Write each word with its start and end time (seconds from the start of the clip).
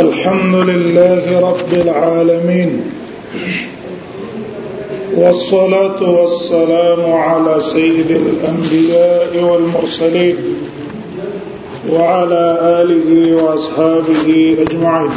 الحمد 0.00 0.54
لله 0.68 1.40
رب 1.40 1.72
العالمين 1.72 2.90
والصلاة 5.16 6.00
والسلام 6.02 7.02
على 7.14 7.60
سيد 7.60 8.10
الأنبياء 8.10 9.44
والمرسلين 9.44 10.36
وعلى 11.90 12.58
آله 12.62 13.42
وأصحابه 13.42 14.56
أجمعين 14.62 15.12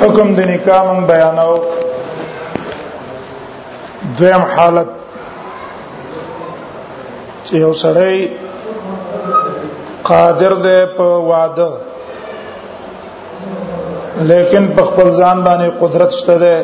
حكم 0.00 0.34
ديني 0.36 0.58
كامن 0.66 1.04
بيانو 1.06 1.56
دیم 4.20 4.42
حالت 4.56 4.88
چې 7.48 7.56
یو 7.56 7.72
قادر 10.10 10.52
دی 10.66 10.78
په 10.96 11.06
واده 11.30 11.68
لیکن 14.30 14.64
په 14.76 14.82
خپل 14.88 15.08
ځان 15.20 15.38
باندې 15.46 15.68
قدرت 15.82 16.10
شته 16.18 16.34
ده 16.44 16.56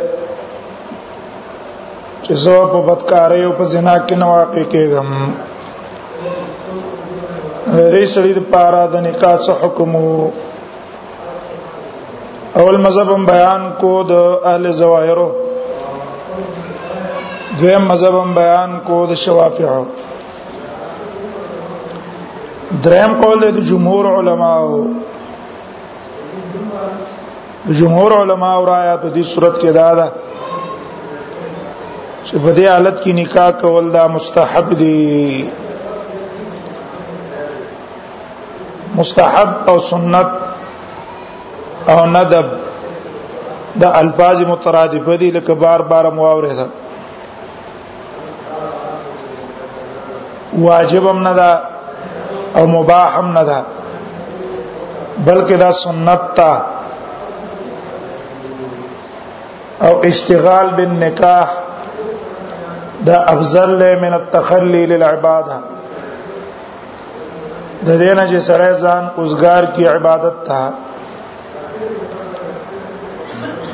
چې 2.24 2.32
زه 2.45 2.56
په 2.72 2.78
بدکارۍ 2.88 3.42
او 3.46 3.52
په 3.60 3.64
زنا 3.74 3.95
کې 4.06 4.16
نه 4.22 4.26
واقع 4.34 4.64
کېږم 4.72 5.10
دې 7.92 8.06
سړي 8.14 8.32
د 8.38 8.45
پاره 8.52 8.84
د 8.92 9.04
نکاح 9.08 9.34
څخه 9.45 9.60
حکم 9.64 9.92
اول 12.60 12.76
مذهب 12.86 13.10
بیان 13.32 13.62
کو 13.80 13.92
د 14.02 14.12
اهل 14.52 14.70
زوایرو 14.80 15.28
دویم 17.59 17.84
مذهب 17.90 18.16
بیان 18.40 18.70
کو 18.86 18.96
د 19.10 19.18
شوافیعو 19.24 19.82
دریم 22.84 23.12
قول 23.20 23.41
د 23.55 23.59
جمهور 23.69 24.06
علماو 24.16 24.83
جمهور 27.79 28.12
علماو 28.21 28.65
رایا 28.66 28.96
په 28.96 29.10
دې 29.15 29.23
صورت 29.35 29.60
کې 29.60 29.71
دا 29.74 29.95
ده 29.99 30.07
چې 32.24 32.38
په 32.45 32.52
دې 32.52 32.68
حالت 32.73 32.96
کې 33.01 33.10
نکاح 33.21 33.51
کول 33.62 33.87
دا 33.96 34.04
مستحب 34.16 34.66
دی 34.73 35.51
مستحب 39.01 39.52
او 39.71 39.77
سنت 39.88 40.29
او 41.95 42.01
ندب 42.12 42.46
د 43.84 43.87
الفاظ 44.05 44.38
مترادف 44.52 45.07
دي 45.24 45.30
لکه 45.40 45.55
بار 45.65 45.82
بار 45.95 46.05
مواوره 46.21 46.55
ده 46.62 46.66
واجبم 50.68 51.21
نه 51.29 51.32
ده 51.43 51.51
او 52.56 52.66
مباح 52.66 53.18
هم 53.18 53.32
نه 53.38 53.45
ده 53.45 53.59
بلکې 55.26 55.52
دا 55.54 55.70
سنت 55.73 56.20
تا 56.34 56.65
او 59.82 60.01
اشتغال 60.04 60.68
بالنکاح 60.76 61.48
دا 63.06 63.16
افضل 63.21 63.78
له 63.78 64.00
من 64.00 64.15
التخلي 64.15 64.87
للعباده 64.87 65.59
د 67.87 67.98
دې 67.98 68.15
نه 68.19 68.25
چې 68.31 68.38
سړی 68.48 68.72
ځان 68.84 69.04
اوسګار 69.21 69.65
کی 69.75 69.87
عبادت 69.88 70.37
ته 70.47 70.71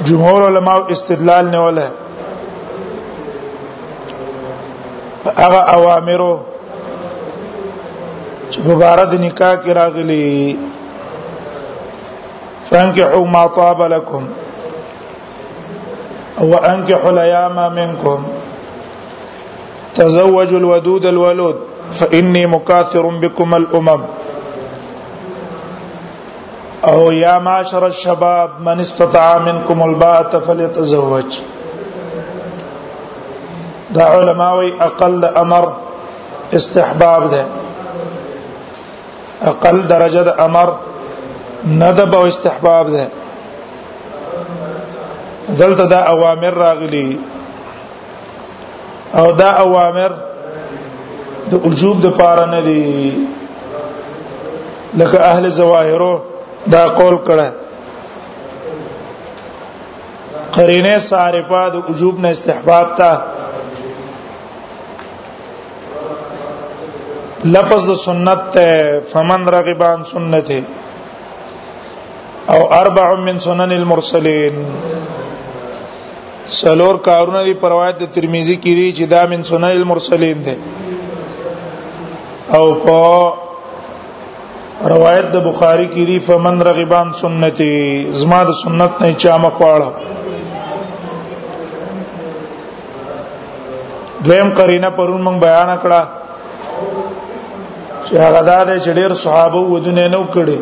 جمهور 0.04 0.46
علما 0.46 0.74
استدلال 0.92 1.50
نه 1.50 1.64
ولا 1.66 1.86
هغه 5.38 5.60
اوامرو 5.76 6.34
چې 8.50 8.58
مبارد 8.68 9.12
نکاح 9.24 9.54
کې 9.62 9.70
راغلي 9.80 10.56
فانكحوا 12.68 13.24
ما 13.36 13.46
طاب 13.56 13.82
لكم 13.92 14.24
او 16.40 16.54
انكحوا 16.56 17.10
الايام 17.10 17.58
منكم 17.78 18.24
تزوجوا 19.94 20.58
الودود 20.60 21.06
الولود 21.12 21.56
فاني 22.02 22.46
مكاثر 22.46 23.04
بكم 23.26 23.54
الامم 23.54 24.00
او 26.88 27.10
يا 27.10 27.38
معشر 27.38 27.86
الشباب 27.86 28.50
من 28.66 28.80
استطاع 28.80 29.38
منكم 29.38 29.82
الباءة 29.82 30.38
فليتزوج 30.38 31.40
دا 33.90 34.02
علماوي 34.04 34.74
اقل 34.90 35.24
امر 35.24 35.72
استحباب 36.54 37.30
ده 37.30 37.46
اقل 39.44 39.80
درجه 39.88 40.22
د 40.22 40.34
امر 40.38 40.70
ندب 41.68 42.14
او 42.14 42.26
استحباب 42.26 42.90
ده 42.90 43.08
دلته 45.58 45.86
دا 45.86 45.98
اوامر 46.06 46.54
راغلي 46.54 47.18
او 49.16 49.32
دا 49.32 49.50
اوامر 49.56 50.12
د 51.50 51.54
وجوب 51.66 52.00
د 52.02 52.06
پاره 52.18 52.44
نه 52.44 52.60
دي 52.60 53.16
لکه 54.98 55.20
اهل 55.20 55.48
زواهرو 55.50 56.20
دا 56.70 56.86
قول 56.88 57.16
کړه 57.28 57.48
قرینه 60.54 60.98
صارفه 60.98 61.68
د 61.70 61.74
وجوب 61.90 62.20
نه 62.20 62.28
استحباب 62.30 62.86
ته 62.98 63.10
لفظ 67.54 67.82
د 67.90 67.92
سنت 68.06 68.40
ته 68.56 68.68
فمن 69.12 69.40
رغبان 69.56 69.98
سنت 70.12 70.48
او 72.54 72.60
اربع 72.82 73.06
من 73.26 73.36
سنن 73.46 73.70
المرسلین 73.80 74.54
سلور 76.62 76.96
کارونه 77.08 77.40
دی 77.46 77.54
پر 77.62 77.68
روایت 77.74 77.96
د 78.00 78.04
ترمذی 78.16 78.56
کې 78.62 78.72
دی 78.80 78.88
چې 78.96 79.04
دا 79.14 79.20
من 79.32 79.40
سنن 79.50 79.72
المرسلین 79.80 80.38
ده 80.48 80.54
او 82.58 82.64
په 82.84 83.02
روایت 84.94 85.26
د 85.36 85.38
بخاری 85.48 85.86
کې 85.94 86.02
دی 86.10 86.18
فمن 86.26 86.56
رغبان 86.70 87.08
سنتي 87.22 87.74
زما 88.20 88.40
د 88.50 88.52
سنت 88.64 88.92
نه 89.06 89.12
چا 89.24 89.34
مخواړه 89.46 89.90
دویم 94.24 94.50
قرینه 94.50 94.90
پرون 94.90 95.22
موږ 95.28 95.40
بیان 95.48 95.70
کړه 95.82 96.25
چې 98.06 98.14
هغه 98.26 98.40
د 98.48 98.50
ډېر 98.98 99.12
صحابه 99.24 99.60
ودونه 99.72 100.04
نو 100.14 100.22
کړي 100.34 100.58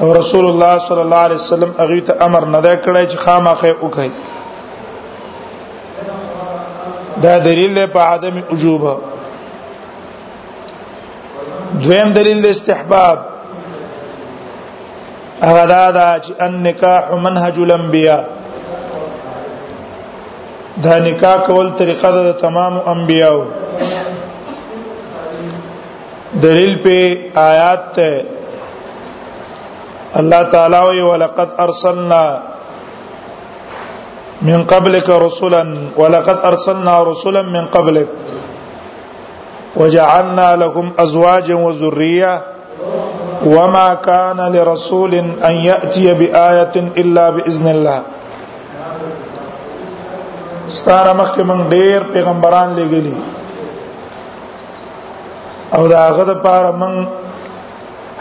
او 0.00 0.06
رسول 0.20 0.44
الله 0.50 0.72
صلی 0.86 1.02
الله 1.06 1.22
علیه 1.26 1.40
وسلم 1.44 1.70
هغه 1.82 1.96
ته 2.08 2.12
امر 2.26 2.42
نه 2.54 2.60
دا 2.66 2.74
کړی 2.86 3.04
چې 3.10 3.16
خامخه 3.24 3.68
وکړي 3.84 4.10
دا 7.24 7.34
دلیل 7.48 7.70
دی 7.78 7.86
په 7.96 8.00
عدم 8.12 8.36
وجوبه 8.52 8.94
دویم 11.84 12.08
دلیل 12.18 12.38
د 12.46 12.48
استحباب 12.56 13.18
هغه 15.46 15.64
دا 15.74 15.86
ده 15.90 16.20
چې 16.24 16.32
ان 16.48 16.52
نکاح 16.68 17.02
منهج 17.26 17.56
الانبیاء 17.66 18.24
دا 20.84 20.94
نکاح 21.10 21.36
کول 21.46 21.66
طریقه 21.80 22.08
ده 22.14 22.22
د 22.32 22.34
تمام 22.46 22.72
انبیاو 22.94 23.40
دلیل 26.44 26.72
په 26.84 26.96
آیات 27.48 27.84
ته 27.94 28.08
الله 30.20 30.42
تعالی 30.54 30.78
وی 30.88 31.00
ولقد 31.10 31.50
ارسلنا 31.60 32.22
من 34.48 34.62
قبلك 34.72 35.10
رسلا 35.24 35.62
ولقد 35.98 36.38
ارسلنا 36.46 37.02
رسلا 37.02 37.42
من 37.42 37.66
قبلك 37.76 38.08
وجعلنا 39.76 40.56
لهم 40.56 40.92
ازواجا 40.98 41.54
وذريه 41.54 42.42
وما 43.46 43.94
كان 43.94 44.40
لرسول 44.40 45.14
ان 45.18 45.54
ياتي 45.54 46.14
بايه 46.14 46.74
الا 46.96 47.30
باذن 47.30 47.66
الله 47.68 48.02
ستاره 50.68 51.12
مخکې 51.12 51.42
من 51.42 51.66
ډېر 51.70 52.00
پیغمبران 52.12 52.76
لګلي 52.76 53.14
او 55.74 55.88
دا 55.88 56.00
هغه 56.08 56.24
د 56.32 56.34
پاره 56.44 56.70
من 56.80 56.94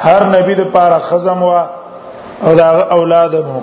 هر 0.06 0.22
نبی 0.36 0.54
د 0.58 0.62
پاره 0.76 1.00
خزم 1.08 1.42
وا 1.44 1.64
او 2.44 2.56
دا 2.56 2.68
اولاد 2.98 3.36
مو 3.48 3.60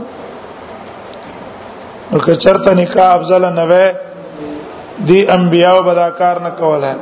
نو 2.13 2.19
که 2.25 2.37
چرته 2.37 2.71
نکاح 2.75 3.09
افضل 3.15 3.45
نه 3.59 3.65
وې 3.71 3.87
دی 5.07 5.27
انبیاو 5.29 5.83
بداکار 5.83 6.41
نه 6.41 6.51
کوله 6.51 6.95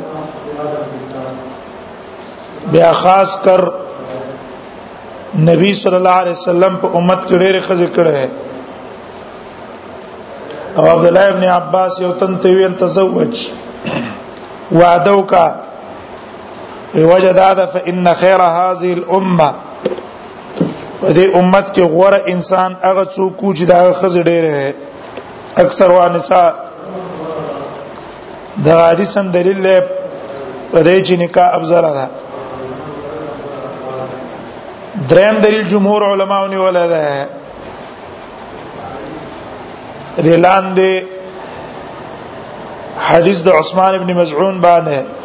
بیا 2.73 2.93
خاص 2.93 3.31
کر 3.45 3.61
نبی 5.39 5.75
صلی 5.83 5.95
الله 6.01 6.17
علیه 6.23 6.33
وسلم 6.39 6.77
په 6.83 6.97
امت 6.97 7.21
کې 7.27 7.35
ډېر 7.43 7.61
خزه 7.67 7.87
کړه 7.87 8.29
او 10.77 10.85
عبد 10.91 11.07
الله 11.07 11.27
ابن 11.29 11.45
عباس 11.45 12.01
یو 12.01 12.13
تن 12.13 12.37
ته 12.39 12.49
ویل 12.49 12.73
تزوج 12.73 13.35
وعده 14.73 15.13
وکړه 15.23 15.49
وجه 16.95 17.33
دا 17.33 17.53
ده 17.53 17.67
فإن 17.67 18.15
خير 18.15 18.43
هذه 18.43 18.93
الأمة 18.93 19.55
دې 21.03 21.37
امت 21.37 21.75
کې 21.79 21.81
غوره 21.81 22.17
انسان 22.29 22.77
هغه 22.83 23.05
څوک 23.05 23.55
چې 23.59 23.63
دا 23.65 23.93
خزه 23.93 24.23
ډېره 24.23 24.75
اکثر 25.61 25.91
وانسا 25.91 26.53
دا 28.65 28.91
حدیث 28.91 29.19
هم 29.19 29.31
دلیل 29.31 29.63
دی 29.65 29.81
پدې 30.73 31.01
چې 31.07 31.11
نکاح 31.15 31.55
افضل 31.55 31.83
ده 31.83 32.09
دریم 35.09 35.39
دلیل 35.39 35.67
جمهور 35.69 36.05
علماونی 36.13 36.57
ولا 36.57 36.87
ده 36.87 37.27
دلاندې 40.19 41.05
حدیث 42.99 43.43
د 43.43 43.49
عثمان 43.49 43.95
ابن 43.95 44.15
مزعون 44.15 44.61
باندې 44.61 45.20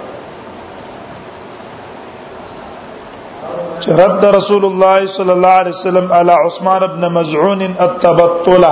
رد 3.87 4.25
رسول 4.35 4.65
الله 4.65 5.07
صلى 5.07 5.31
الله 5.33 5.47
عليه 5.61 5.69
وسلم 5.71 6.11
على 6.11 6.31
عثمان 6.31 6.81
بن 6.87 7.13
مزعون 7.13 7.61
التبطل 7.61 8.65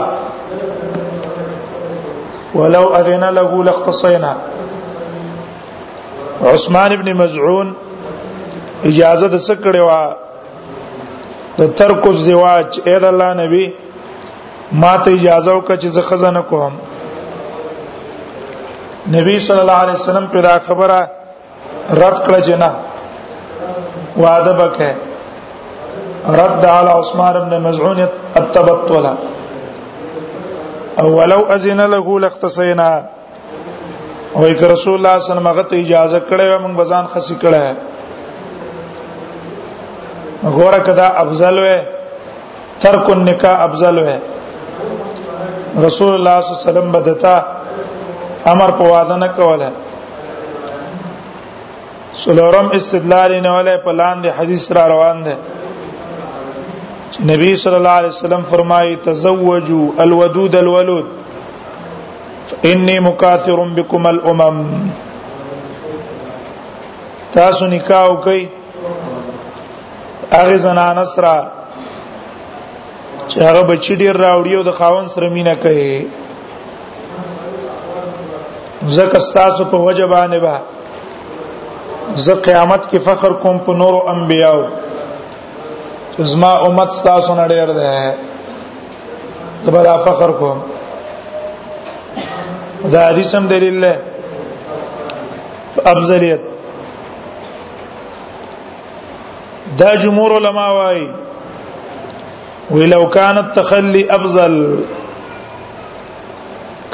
ولو 2.56 2.95
اذن 2.95 3.24
له 3.30 3.63
لاختصينا 3.63 4.38
عثمان 6.44 6.95
بن 6.95 7.13
مزعون 7.13 7.74
اجازه 8.86 9.27
د 9.27 9.36
سکړې 9.38 9.80
وا 9.80 10.13
د 11.57 11.74
ترک 11.80 12.07
الزواج 12.07 12.80
اې 12.86 13.00
د 13.01 13.06
الله 13.06 13.33
نبی 13.33 13.65
ما 14.71 14.98
ته 14.98 15.13
اجازه 15.13 15.51
وکړه 15.56 15.75
چې 15.81 15.86
زه 15.88 16.01
خزانه 16.01 16.42
کوم 16.42 16.74
نبی 19.18 19.39
صلی 19.39 19.60
الله 19.60 19.77
علیه 19.83 19.94
وسلم 19.94 20.25
په 20.33 20.42
دا 20.42 20.57
خبره 20.69 21.00
رد 22.01 22.18
کړ 22.25 22.39
جنا 22.50 22.71
وعده 24.18 24.54
بکه 24.54 24.95
رد 26.27 26.65
على 26.65 26.89
عثمان 26.89 27.39
بن 27.50 27.62
مزعون 27.62 28.07
التبطل 28.38 29.06
او 31.00 31.07
ولو 31.19 31.39
اذن 31.56 31.80
له 31.92 32.19
لاختصينا 32.19 33.04
وای 34.36 34.54
که 34.56 34.68
رسول 34.68 34.94
الله 34.94 35.19
صلی 35.19 35.38
الله 35.38 35.50
علیه 35.50 35.60
وسلم 35.62 35.80
اجازه 35.80 36.19
کړې 36.30 36.42
و 36.62 36.68
موږ 36.68 36.80
بزان 36.80 37.07
خسي 37.07 37.36
کړه 37.42 37.63
غوړه 40.56 40.80
کدا 40.88 41.07
افضل 41.24 41.60
و 41.60 41.77
ترک 42.80 43.10
النکاح 43.10 43.62
افضل 43.62 44.00
و 44.00 44.06
رسول 45.86 46.13
الله 46.13 46.42
صلی 46.42 46.48
الله 46.51 46.62
علیه 46.62 46.69
وسلم 46.69 46.92
بدتا 46.92 47.45
امر 48.45 48.71
په 48.71 48.83
وعده 48.83 49.15
نه 49.15 49.27
کوله 49.27 49.69
سلورم 52.21 52.68
استدلال 52.77 53.31
نه 53.42 53.51
ولې 53.57 53.75
په 53.86 53.92
لاندې 54.00 54.27
حدیث 54.38 54.65
را 54.77 54.83
روان 54.94 55.18
دي 55.25 55.36
نبی 57.30 57.50
صلی 57.63 57.75
الله 57.80 57.89
علیه 58.00 58.10
وسلم 58.13 58.44
فرمایي 58.50 58.95
تزوجوا 59.06 59.86
الودود 60.04 60.54
الولود 60.62 61.06
انی 62.71 62.98
مکاثر 63.06 63.56
بكم 63.75 64.01
الامم 64.06 64.57
تاسو 67.33 67.63
نکاح 67.68 68.06
وکئ 68.12 68.44
هغه 70.31 70.57
زنان 70.65 70.98
سره 71.15 71.36
چې 73.30 73.38
هغه 73.48 73.62
بچی 73.71 73.94
ډیر 73.95 74.13
راوړي 74.25 74.54
او 74.57 74.63
د 74.63 74.71
خاون 74.81 75.06
سره 75.15 75.27
مینا 75.30 75.56
کوي 75.65 75.92
زکه 79.00 79.19
تاسو 79.33 79.62
په 79.65 79.77
وجبانه 79.77 80.38
به 80.45 80.56
با 80.56 80.56
زه 82.15 82.33
قیامت 82.45 82.88
کې 82.89 82.98
فخر 83.06 83.33
کوم 83.44 83.57
په 83.65 83.74
نورو 83.77 84.00
انبیاو 84.13 84.62
زما 86.31 86.51
امت 86.68 86.92
تاسو 87.04 87.36
نه 87.36 87.48
ډیر 87.54 87.69
ده 87.77 88.15
ته 89.65 89.81
دا 89.88 89.98
فخر 90.07 90.31
کوم 90.39 90.57
دا 92.95 93.01
حدیث 93.10 93.36
هم 93.36 93.48
دلیل 93.54 93.75
له 93.83 93.94
افضلیت 95.94 96.42
دا 99.81 99.94
جمهور 100.01 100.36
علما 100.39 100.68
وايي 100.71 101.07
ولو 102.71 103.06
كان 103.10 103.38
التخلي 103.38 104.04
افضل 104.18 104.60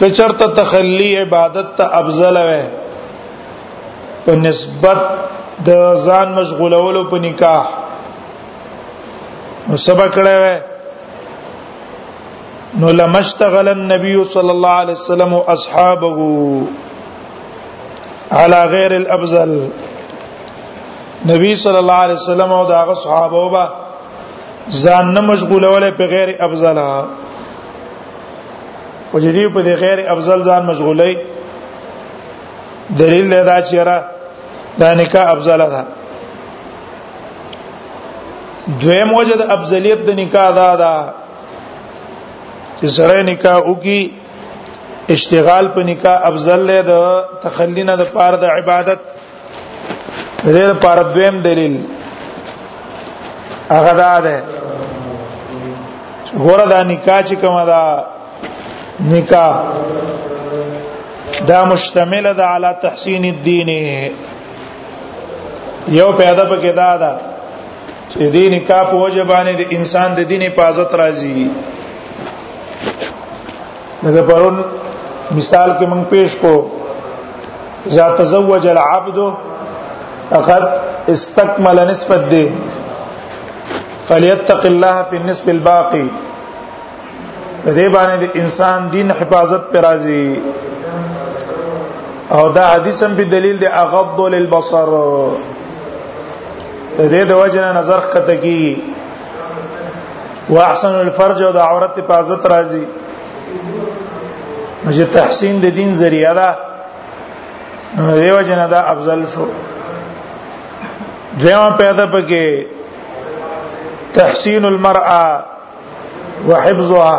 کچرته 0.01 0.45
تخلي 0.59 1.09
عبادت 1.21 1.67
ته 1.81 1.85
افضل 2.03 2.37
وه 2.49 2.63
په 4.29 4.35
نسبت 4.47 4.99
د 5.67 5.69
ځان 6.07 6.27
مشغولولو 6.39 7.01
په 7.11 7.17
نکاح 7.27 7.63
نو 9.69 9.75
سبا 9.87 10.07
کړه 10.17 10.37
نو 12.81 12.87
لمشتغل 12.99 13.67
النبي 13.77 14.15
صلى 14.35 14.51
الله 14.55 14.73
عليه 14.81 14.95
وسلم 14.99 15.31
اصحابه 15.55 16.17
على 18.31 18.59
غير 18.73 18.91
الابذل 19.01 19.51
نبی 21.31 21.51
صلی 21.63 21.77
الله 21.81 21.99
علیه 22.05 22.17
وسلم 22.23 22.49
او 22.59 22.63
داغه 22.73 22.93
صحابه 23.05 23.37
وبا 23.37 23.65
ځان 24.83 25.05
نه 25.17 25.21
مشغولول 25.31 25.83
په 26.03 26.07
غیر 26.13 26.29
ابذل 26.47 26.79
وجدي 29.15 29.45
په 29.57 29.71
غیر 29.83 29.99
ابذل 30.13 30.39
ځان 30.43 30.73
مشغولې 30.73 31.13
دلیل 33.03 33.27
دا 33.49 33.57
چې 33.61 33.75
را 33.89 33.99
دا 34.79 34.93
نکاح 34.93 35.27
افضل 35.29 35.57
ده 35.69 35.81
دویم 38.81 39.13
وجه 39.19 39.35
د 39.37 39.51
افضلیت 39.55 39.99
د 40.07 40.09
نکاح 40.19 40.49
دا 40.61 40.71
ده 40.81 40.95
چې 42.79 42.87
سره 42.97 43.17
نکاح 43.31 43.57
وکي 43.71 44.01
اشتغال 45.15 45.65
په 45.75 45.81
نکاح 45.91 46.17
افضل 46.29 46.61
دی 46.69 46.79
د 46.91 47.23
تخلینا 47.43 47.95
د 48.01 48.11
پاره 48.15 48.37
د 48.37 48.45
عبادت 48.59 48.99
دې 50.45 50.65
لپاره 50.73 51.01
دویم 51.15 51.35
دلیل 51.47 51.75
هغه 53.75 53.93
دا 54.03 54.13
ده 54.25 54.35
غره 56.43 56.65
دا 56.73 56.79
نکاح 56.93 57.21
چې 57.29 57.33
کومه 57.43 57.65
دا 57.65 57.81
نکاح 59.13 59.55
دا 61.47 61.59
مشتمل 61.71 62.33
ده 62.33 62.43
علی 62.53 62.71
تحسین 62.83 63.23
الدین 63.33 63.69
یو 65.91 66.11
پیدا 66.17 66.43
پکې 66.45 66.71
دا 66.81 66.95
ده 67.03 67.11
چې 68.09 68.29
دین 68.37 68.59
کا 68.67 68.79
په 68.89 68.95
وجبانه 69.03 69.51
د 69.59 69.73
انسان 69.77 70.09
د 70.19 70.29
دین 70.29 70.41
حفاظت 70.41 70.89
راځي 70.93 71.51
دغه 74.03 74.21
پرون 74.29 74.61
مثال 75.37 75.69
کې 75.77 75.85
موږ 75.93 76.03
پیش 76.15 76.35
کو 76.41 76.53
اذا 77.89 78.07
تزوج 78.21 78.67
العبد 78.73 79.19
فقد 80.29 80.63
استكمل 81.11 81.79
نصف 81.91 82.11
الدين 82.21 82.61
فليتق 84.07 84.65
الله 84.71 85.03
في 85.09 85.17
النصف 85.21 85.49
الباقي 85.53 86.07
دې 87.65 87.87
باندې 87.93 88.25
د 88.25 88.35
انسان 88.41 88.89
دین 88.97 89.11
حفاظت 89.21 89.71
پر 89.73 89.81
راځي 89.87 90.39
او 92.37 92.49
دا 92.57 92.65
حدیث 92.73 92.99
هم 93.03 93.15
په 93.21 93.31
دلیل 93.37 93.57
دی 93.59 93.67
اغض 93.83 94.19
للبصر 94.33 94.89
د 96.99 97.01
دې 97.13 97.21
د 97.31 97.33
وجنه 97.41 97.69
نظر 97.79 97.99
خته 98.07 98.35
کی 98.43 98.61
واحسن 100.53 100.93
الفرج 101.05 101.39
او 101.47 101.51
د 101.57 101.59
عورت 101.69 101.93
حفاظت 101.99 102.41
راځي 102.53 102.83
مجه 104.85 105.05
تحسین 105.17 105.55
د 105.65 105.67
دین 105.79 105.91
ذریعہ 106.03 106.31
ده 106.39 106.49
دیو 108.19 108.41
جنا 108.47 108.65
دا 108.73 108.79
افضل 108.93 109.21
شو 109.33 109.45
دیو 111.41 111.63
پیدا 111.83 112.05
پکې 112.13 112.43
تحسین 114.17 114.63
المرأه 114.65 115.45
وحفظها 116.51 117.15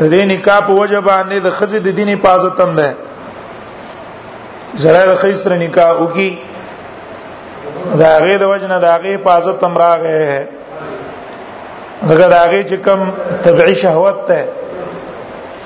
د 0.00 0.02
دې 0.12 0.22
نکاح 0.32 0.60
په 0.68 0.72
وجه 0.80 1.00
باندې 1.00 1.38
د 1.40 1.48
خځې 1.56 1.78
د 1.86 1.88
دین 1.98 2.08
حفاظت 2.16 2.60
هم 2.60 2.72
ده 2.80 2.90
زړه 4.82 5.02
د 5.10 5.14
خځې 5.20 5.36
سره 5.44 5.54
نکاح 5.66 5.90
وکي 6.00 6.30
دا 8.02 8.18
غي 8.24 8.36
د 8.42 8.42
وجنه 8.52 8.78
دا 8.78 8.96
غي 9.02 9.14
حفاظت 9.18 9.60
تم 9.60 9.76
راغه 9.78 10.46
دغه 12.08 12.26
دا 12.36 12.44
غي 12.50 12.62
چې 12.70 12.74
کم 12.86 13.00
تبعی 13.44 13.74
شهوت 13.74 14.18
ته 14.28 14.40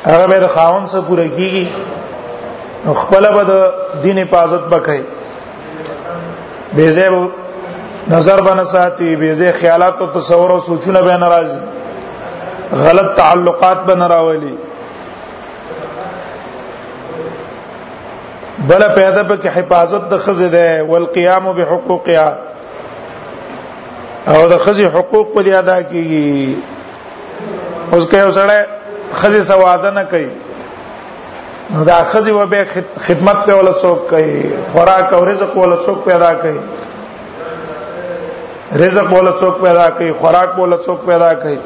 هغه 0.04 0.26
به 0.26 0.38
د 0.38 0.47
خاون 0.54 0.87
سره 0.92 1.00
پوره 1.09 1.26
کیږي 1.37 1.66
خپل 3.00 3.25
به 3.37 3.42
د 3.50 3.52
دین 4.04 4.19
حفاظت 4.19 4.62
وکړي 4.71 5.02
به 6.73 6.90
زیب 6.97 7.14
نظر 8.09 8.38
باندې 8.42 8.64
ساتي 8.64 9.16
به 9.16 9.33
زی 9.33 9.52
خیالات 9.52 9.95
او 10.02 10.07
تصور 10.07 10.50
او 10.52 10.61
سوچونه 10.61 11.02
به 11.02 11.16
ناراضي 11.16 11.59
غلط 12.76 13.16
تعلقات 13.16 13.81
به 13.87 13.95
ناراولي 13.95 14.57
بل 18.69 18.83
پیدا 18.95 19.23
په 19.28 19.37
کې 19.37 19.49
حفاظت 19.57 20.04
د 20.11 20.19
خزه 20.25 20.49
ده 20.49 20.83
والقيام 20.88 21.47
بحقوقها 21.52 22.38
او 24.35 24.42
د 24.52 24.57
خزه 24.66 24.88
حقوق 24.97 25.33
په 25.37 25.59
ادا 25.61 25.78
کیږي 25.92 26.54
اوس 27.92 28.07
کې 28.11 28.16
اوسړه 28.19 29.16
خزه 29.23 29.40
سواده 29.49 29.90
نه 29.97 30.04
کوي 30.12 30.31
نو 31.75 31.85
دا 31.88 31.97
خزه 32.12 32.33
وبه 32.37 32.64
خدمت 33.09 33.40
په 33.49 33.54
ول 33.61 33.73
څوک 33.75 34.00
کوي 34.11 34.50
خوراک 34.75 35.12
او 35.16 35.23
رزق 35.31 35.57
ول 35.62 35.75
څوک 35.87 36.04
پیدا 36.11 36.31
کوي 36.35 36.61
رزق 38.85 39.12
ول 39.16 39.31
څوک 39.40 39.54
پیدا 39.64 39.88
کوي 39.97 40.12
خوراک 40.21 40.54
ول 40.59 40.75
څوک 40.85 41.00
پیدا 41.11 41.35
کوي 41.42 41.59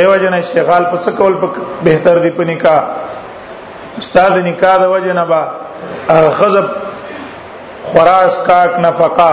دیو 0.00 0.16
جن 0.22 0.34
اشتغال 0.34 0.84
په 0.92 0.96
څه 0.96 1.10
کول 1.20 1.34
په 1.44 1.48
بهتر 1.90 2.18
دی 2.24 2.30
په 2.40 2.44
نکاح 2.52 2.80
استاد 4.00 4.32
نکاح 4.46 4.74
د 4.82 4.84
وجه 4.94 5.12
نه 5.18 5.24
با 5.30 5.40
خزب 6.38 6.66
خراس 7.90 8.34
کاک 8.48 8.72
نفقه 8.86 9.30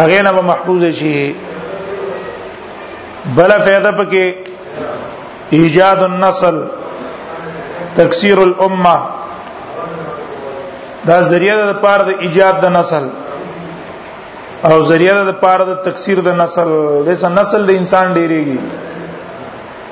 هغه 0.00 0.20
نه 0.26 0.30
محفوظ 0.50 0.84
شي 0.98 1.16
بل 3.36 3.50
فائدہ 3.64 3.90
پکې 3.98 4.24
ایجاد 5.58 6.00
النسل 6.10 6.56
تکثیر 7.98 8.38
الامه 8.44 8.96
دا 11.06 11.20
ذریعہ 11.32 11.56
د 11.72 11.74
پاره 11.84 12.02
د 12.08 12.12
ایجاد 12.24 12.56
د 12.64 12.74
نسل 12.78 13.04
او 14.68 14.74
ذریعہ 14.90 15.22
د 15.30 15.38
پاره 15.44 15.64
د 15.68 15.74
تکثیر 15.86 16.20
د 16.28 16.40
نسل 16.42 16.68
د 17.08 17.38
نسل 17.38 17.66
د 17.68 17.78
انسان 17.80 18.12
ډیریږي 18.18 18.58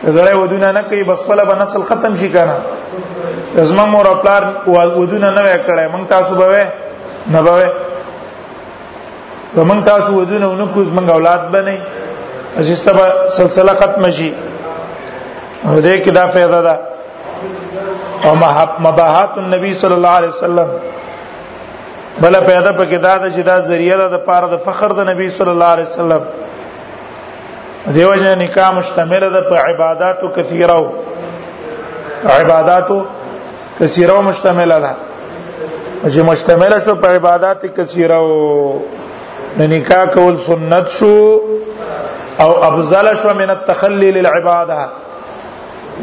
زړه 0.02 0.33
ودونه 0.42 0.69
نه 0.76 0.83
کوي 0.90 1.02
بس 1.09 1.21
پله 1.28 1.45
به 1.49 1.54
نسل 1.62 1.83
ختم 1.88 2.12
شي 2.21 2.28
کنه 2.37 2.57
زما 3.71 3.85
مور 3.95 4.07
خپل 4.19 4.45
ودونه 4.97 5.30
نه 5.30 5.42
وکړای 5.47 5.88
مونږ 5.95 6.04
تاسو 6.12 6.33
به 6.42 6.61
نه 7.35 7.40
به 7.49 7.66
زمونږ 9.57 9.83
تاسو 9.90 10.09
ودونه 10.21 10.47
ونکو 10.52 10.78
زمونږ 10.88 11.07
اولاد 11.16 11.42
بنئ 11.57 11.76
اجسته 12.59 12.92
به 12.99 13.07
سلسله 13.40 13.73
ختم 13.83 14.07
شي 14.21 14.28
دې 15.85 15.97
کې 16.04 16.11
دا 16.19 16.25
فائدہ 16.37 16.61
ده 16.69 16.75
او 18.25 18.30
مباحات 18.88 19.33
النبي 19.45 19.71
صلی 19.83 19.95
الله 19.99 20.09
علیه 20.21 20.28
وسلم 20.37 20.69
بل 22.21 22.33
پیدا 22.47 22.71
پکې 22.78 22.95
دا 23.02 23.14
د 23.25 23.26
جدا 23.40 23.57
ذریعہ 23.73 23.97
ده 24.02 24.07
د 24.14 24.16
پاره 24.30 24.47
د 24.54 24.57
فخر 24.69 24.88
د 25.00 25.02
نبی 25.11 25.26
صلی 25.40 25.50
الله 25.57 25.64
علیه 25.75 25.87
وسلم 25.90 26.21
دیو 27.87 28.14
جن 28.14 28.38
نکاح 28.38 28.70
مشتمل 28.75 29.20
ده 29.32 29.40
په 29.50 29.56
عبادتو 29.66 30.28
کثیره 30.28 30.72
او 30.75 30.94
عبادتو 32.25 32.96
کثیره 33.78 34.20
مشتمل 34.20 34.75
ده 34.84 34.92
چې 36.10 36.18
مشتمل 36.28 36.75
شو 36.84 36.94
په 37.04 37.08
عبادت 37.16 37.64
کثیره 37.80 38.16
او 38.16 38.84
نکاح 39.75 40.04
کول 40.14 40.37
سنت 40.49 40.88
شو 40.99 41.14
او 42.44 42.50
افضل 42.64 43.08
شو 43.22 43.34
من 43.38 43.50
التخلي 43.56 44.10
للعباده 44.18 44.78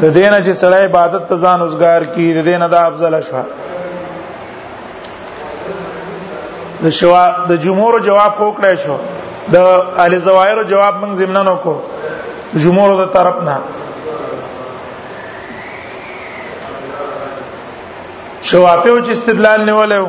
د 0.02 0.04
دینه 0.04 0.42
چې 0.42 0.56
سړی 0.60 0.82
عبادت 0.88 1.28
ته 1.28 1.36
ځان 1.36 1.60
اوسګار 1.68 2.14
کی 2.16 2.26
د 2.40 2.44
دینه 2.50 2.68
دا 2.74 2.78
افضل 2.88 3.20
شو 3.28 3.42
د 6.82 6.90
شوا 7.00 7.24
د 7.52 7.56
جمهور 7.68 7.98
جواب 8.10 8.34
خو 8.42 8.50
کړی 8.58 8.74
شو 8.86 8.96
د 9.52 9.54
ال 10.04 10.12
زوایر 10.26 10.58
جواب 10.72 10.94
موږ 11.02 11.12
زمنن 11.20 11.46
وکړو 11.54 11.78
جمهور 12.62 12.90
د 13.00 13.02
طرف 13.16 13.36
نه 13.48 13.56
شوافیو 18.50 18.96
چې 19.04 19.10
استدلال 19.16 19.60
نیولیو 19.70 20.06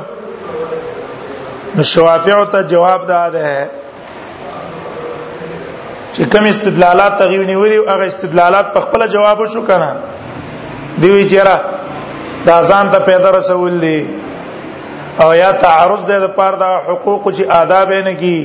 نو 1.75 1.81
شوافیو 1.93 2.43
ته 2.55 2.59
جواب 2.73 3.01
دا 3.13 3.23
ده 3.35 3.43
چې 6.13 6.21
کوم 6.31 6.45
استدلالات 6.53 7.13
تغیو 7.23 7.43
نیولي 7.51 7.77
هغه 7.91 8.05
استدلالات 8.11 8.67
په 8.77 8.83
خپل 8.85 9.01
جواب 9.17 9.37
شو 9.53 9.61
کنه 9.73 9.91
دی 11.01 11.29
چیرې 11.29 11.57
دا 12.47 12.55
ځان 12.71 12.85
ته 12.95 12.99
پیدا 13.11 13.29
رسول 13.37 13.73
دي 13.81 13.99
او 15.23 15.29
یا 15.35 15.51
تعرض 15.61 16.01
ده 16.09 16.17
د 16.25 16.27
پاره 16.39 16.55
د 16.61 16.63
حقوق 16.89 17.23
چې 17.35 17.43
آداب 17.61 17.89
نه 18.09 18.13
کی 18.23 18.39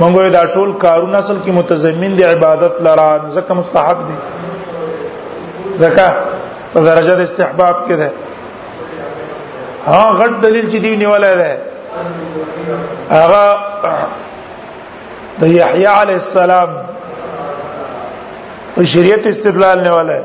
مونږ 0.00 0.14
دا 0.38 0.42
ټول 0.54 0.70
کارونه 0.84 1.16
اصل 1.22 1.36
کې 1.44 1.50
متضمن 1.60 2.12
دي 2.18 2.24
عبادت 2.34 2.74
لرا 2.86 3.08
زکه 3.36 3.52
مستحب 3.60 3.98
دي 4.08 4.16
زکه 5.82 6.08
په 6.72 6.78
درجه 6.88 7.14
د 7.20 7.20
استحباب 7.26 7.76
کې 7.86 7.94
ده 8.00 8.08
ها 9.86 10.02
غټ 10.20 10.32
دلیل 10.44 10.66
چې 10.72 10.78
دی 10.84 10.90
نیولای 11.02 11.34
ده 11.40 11.50
هغه 13.10 13.48
د 15.40 15.54
یحیی 15.58 15.86
علی 16.00 16.14
السلام 16.22 16.68
په 18.74 18.84
شریعت 18.94 19.24
استدلال 19.30 19.78
نیولای 19.88 20.20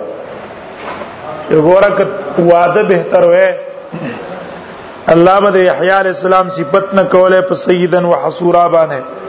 وګوره 1.50 1.92
ک 1.98 2.48
واده 2.52 2.82
بهتر 2.94 3.24
وای 3.32 3.50
الله 5.14 5.36
به 5.50 5.64
یحیی 5.70 5.90
علی 5.98 6.12
السلام 6.18 6.50
صفت 6.62 6.88
نه 7.00 7.04
کوله 7.18 7.42
په 7.52 7.56
سیدن 7.66 8.06
وحصورا 8.14 8.66
باندې 8.78 9.22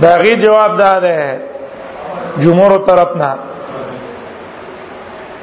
دا 0.00 0.16
غي 0.16 0.36
جواب 0.36 0.76
دا 0.76 0.98
ده 1.00 1.38
جمهور 2.38 2.78
طرف 2.78 3.16
نه 3.16 3.32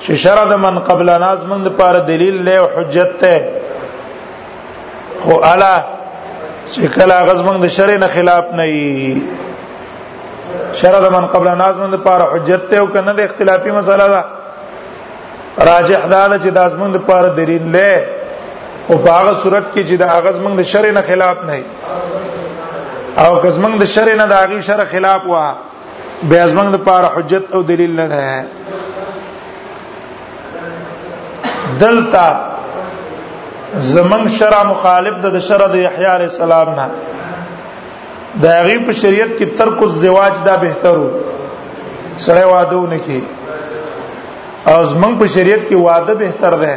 چې 0.01 0.11
شرع 0.15 0.43
د 0.49 0.53
من 0.59 0.79
قبل 0.79 1.09
ناز 1.23 1.45
من 1.45 1.63
د 1.63 1.67
پاره 1.79 1.99
دلیل 2.07 2.45
له 2.45 2.69
حجت 2.75 3.11
ته 3.19 3.47
خو 5.23 5.39
الا 5.53 5.73
چې 6.71 6.79
کله 6.97 7.15
غزمن 7.31 7.59
د 7.61 7.67
شرع 7.77 7.97
نه 7.97 8.07
خلاف 8.07 8.45
نه 8.53 8.63
وي 8.71 9.21
شرع 10.81 10.99
د 11.07 11.11
من 11.17 11.27
قبل 11.35 11.51
ناز 11.63 11.77
من 11.77 11.91
د 11.97 12.03
پاره 12.07 12.25
حجت 12.33 12.69
ته 12.69 12.77
او 12.79 12.87
کنه 12.87 13.13
د 13.13 13.19
اختلافي 13.27 13.71
مسله 13.71 14.07
ده 14.15 14.23
راجح 15.69 16.05
دا 16.05 16.27
ده 16.27 16.39
چې 16.39 16.51
د 16.51 16.57
ازمن 16.57 16.91
د 16.91 16.97
پاره 17.07 17.29
دلیل 17.37 17.63
له 17.71 18.05
او 18.89 18.95
باغ 18.97 19.31
صورت 19.41 19.65
کې 19.75 19.79
چې 19.89 19.93
د 20.01 20.03
غزمن 20.25 20.55
د 20.57 20.61
شرع 20.73 20.91
نه 20.91 21.01
خلاف 21.07 21.37
نه 21.47 21.53
وي 21.55 21.63
او 23.23 23.31
کزمنګ 23.45 23.75
د 23.81 23.85
شر 23.93 24.07
نه 24.19 24.25
د 24.25 24.33
اغي 24.43 24.59
شر 24.69 24.79
خلاف 24.91 25.21
وا 25.33 25.45
به 26.29 26.37
ازمنګ 26.45 26.69
د 26.75 26.77
پاره 26.87 27.09
حجت 27.15 27.45
او 27.55 27.59
دلیل 27.71 27.93
نه 27.99 28.07
ده 28.09 28.33
دلتا 31.81 32.27
زمنګ 33.93 34.25
شرع 34.37 34.61
مخالف 34.71 35.15
د 35.25 35.39
شرع 35.47 35.67
د 35.73 35.75
یحیی 35.85 36.07
علی 36.15 36.27
السلام 36.31 36.69
نه 36.79 36.85
د 38.41 38.45
هغه 38.57 38.77
په 38.85 38.93
شریعت 39.01 39.29
کې 39.37 39.47
ترک 39.57 39.79
الزواج 39.87 40.35
دا 40.45 40.55
بهترو 40.67 41.09
سره 42.25 42.43
واده 42.53 42.77
نه 42.93 42.97
کی 43.05 43.19
او 44.71 44.83
زمنګ 44.91 45.13
په 45.19 45.27
شریعت 45.35 45.61
کې 45.69 45.75
واده 45.75 46.13
بهتر 46.25 46.53
ده 46.63 46.75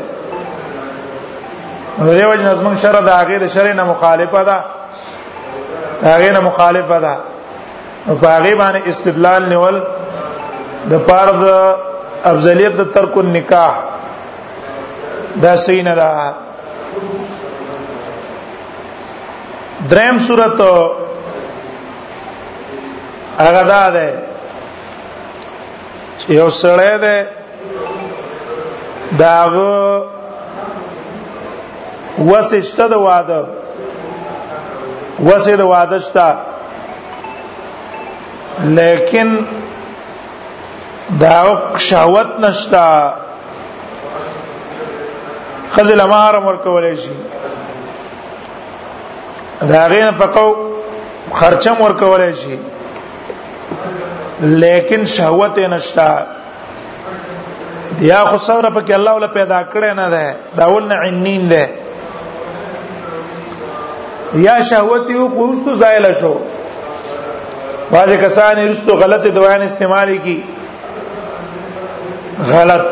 دیو 2.19 2.35
جن 2.35 2.55
زمنګ 2.61 2.77
شرع 2.85 3.01
د 3.01 3.09
هغه 3.21 3.39
د 3.39 3.47
شرع 3.57 3.73
نه 3.73 3.85
مخالفه 3.95 4.45
ده 4.51 4.59
هغه 6.03 6.31
نه 6.31 6.41
مخالفه 6.41 7.01
ده 7.01 7.17
او 8.09 8.17
په 8.17 8.27
هغه 8.29 8.55
باندې 8.55 8.89
استدلال 8.89 9.49
نیول 9.49 9.81
د 10.91 10.95
فرض 11.09 11.43
افضلیت 12.25 12.73
د 12.75 12.91
ترک 12.95 13.19
النکاح 13.19 13.73
دا 15.43 15.57
صحیح 15.57 15.83
نه 15.85 15.95
ده 15.95 16.35
دریم 19.91 20.19
صورت 20.19 20.61
هغه 23.45 23.63
دا 23.69 23.91
ده 23.91 24.23
یو 26.29 26.51
سره 26.51 26.99
ده 26.99 27.27
داغه 29.19 30.07
وسشته 32.31 32.89
د 32.89 32.93
واده 32.93 33.45
وسه 35.21 35.55
د 35.61 35.65
واده 35.73 35.99
شتا 36.05 36.29
لیکن 38.79 39.29
دا 41.21 41.39
شهوت 41.89 42.29
نشتا 42.45 42.85
خزل 45.73 46.01
امر 46.01 46.37
ورکول 46.45 46.95
شي 47.03 47.13
دا 49.73 49.87
غین 49.91 50.11
پکاو 50.19 50.49
خرچم 51.41 51.81
ورکول 51.83 52.25
شي 52.43 52.57
لیکن 54.41 55.05
شهوت 55.17 55.59
نشتا 55.75 56.11
یا 58.01 58.25
خو 58.25 58.37
څوره 58.39 58.71
پکې 58.75 58.91
الله 58.95 59.13
ولا 59.15 59.27
پیدا 59.39 59.63
کړی 59.65 59.95
نه 59.97 60.11
ده 60.11 60.37
دا 60.57 60.67
ول 60.73 60.87
نه 60.89 60.95
عنین 61.09 61.49
ده 61.49 61.67
یا 64.37 64.61
شهوت 64.63 65.11
یو 65.11 65.29
قرستو 65.29 65.75
زایل 65.75 66.07
شو 66.21 66.37
واځه 67.91 68.17
کسان 68.17 68.57
رستو 68.59 68.93
غلط 68.97 69.25
دوایان 69.35 69.61
استعمال 69.63 70.17
کی 70.25 70.43
غلط 72.51 72.83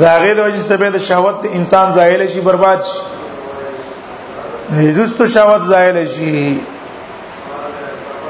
داغه 0.00 0.34
د 0.34 0.38
وجه 0.46 0.60
سبه 0.62 0.90
د 0.90 0.98
شهوت 0.98 1.36
انسان 1.54 1.92
زایل 1.98 2.26
شي 2.28 2.40
برباد 2.40 2.82
شي 2.90 3.02
رستو 4.98 5.26
شهوت 5.26 5.62
زایل 5.72 6.06
شي 6.08 6.60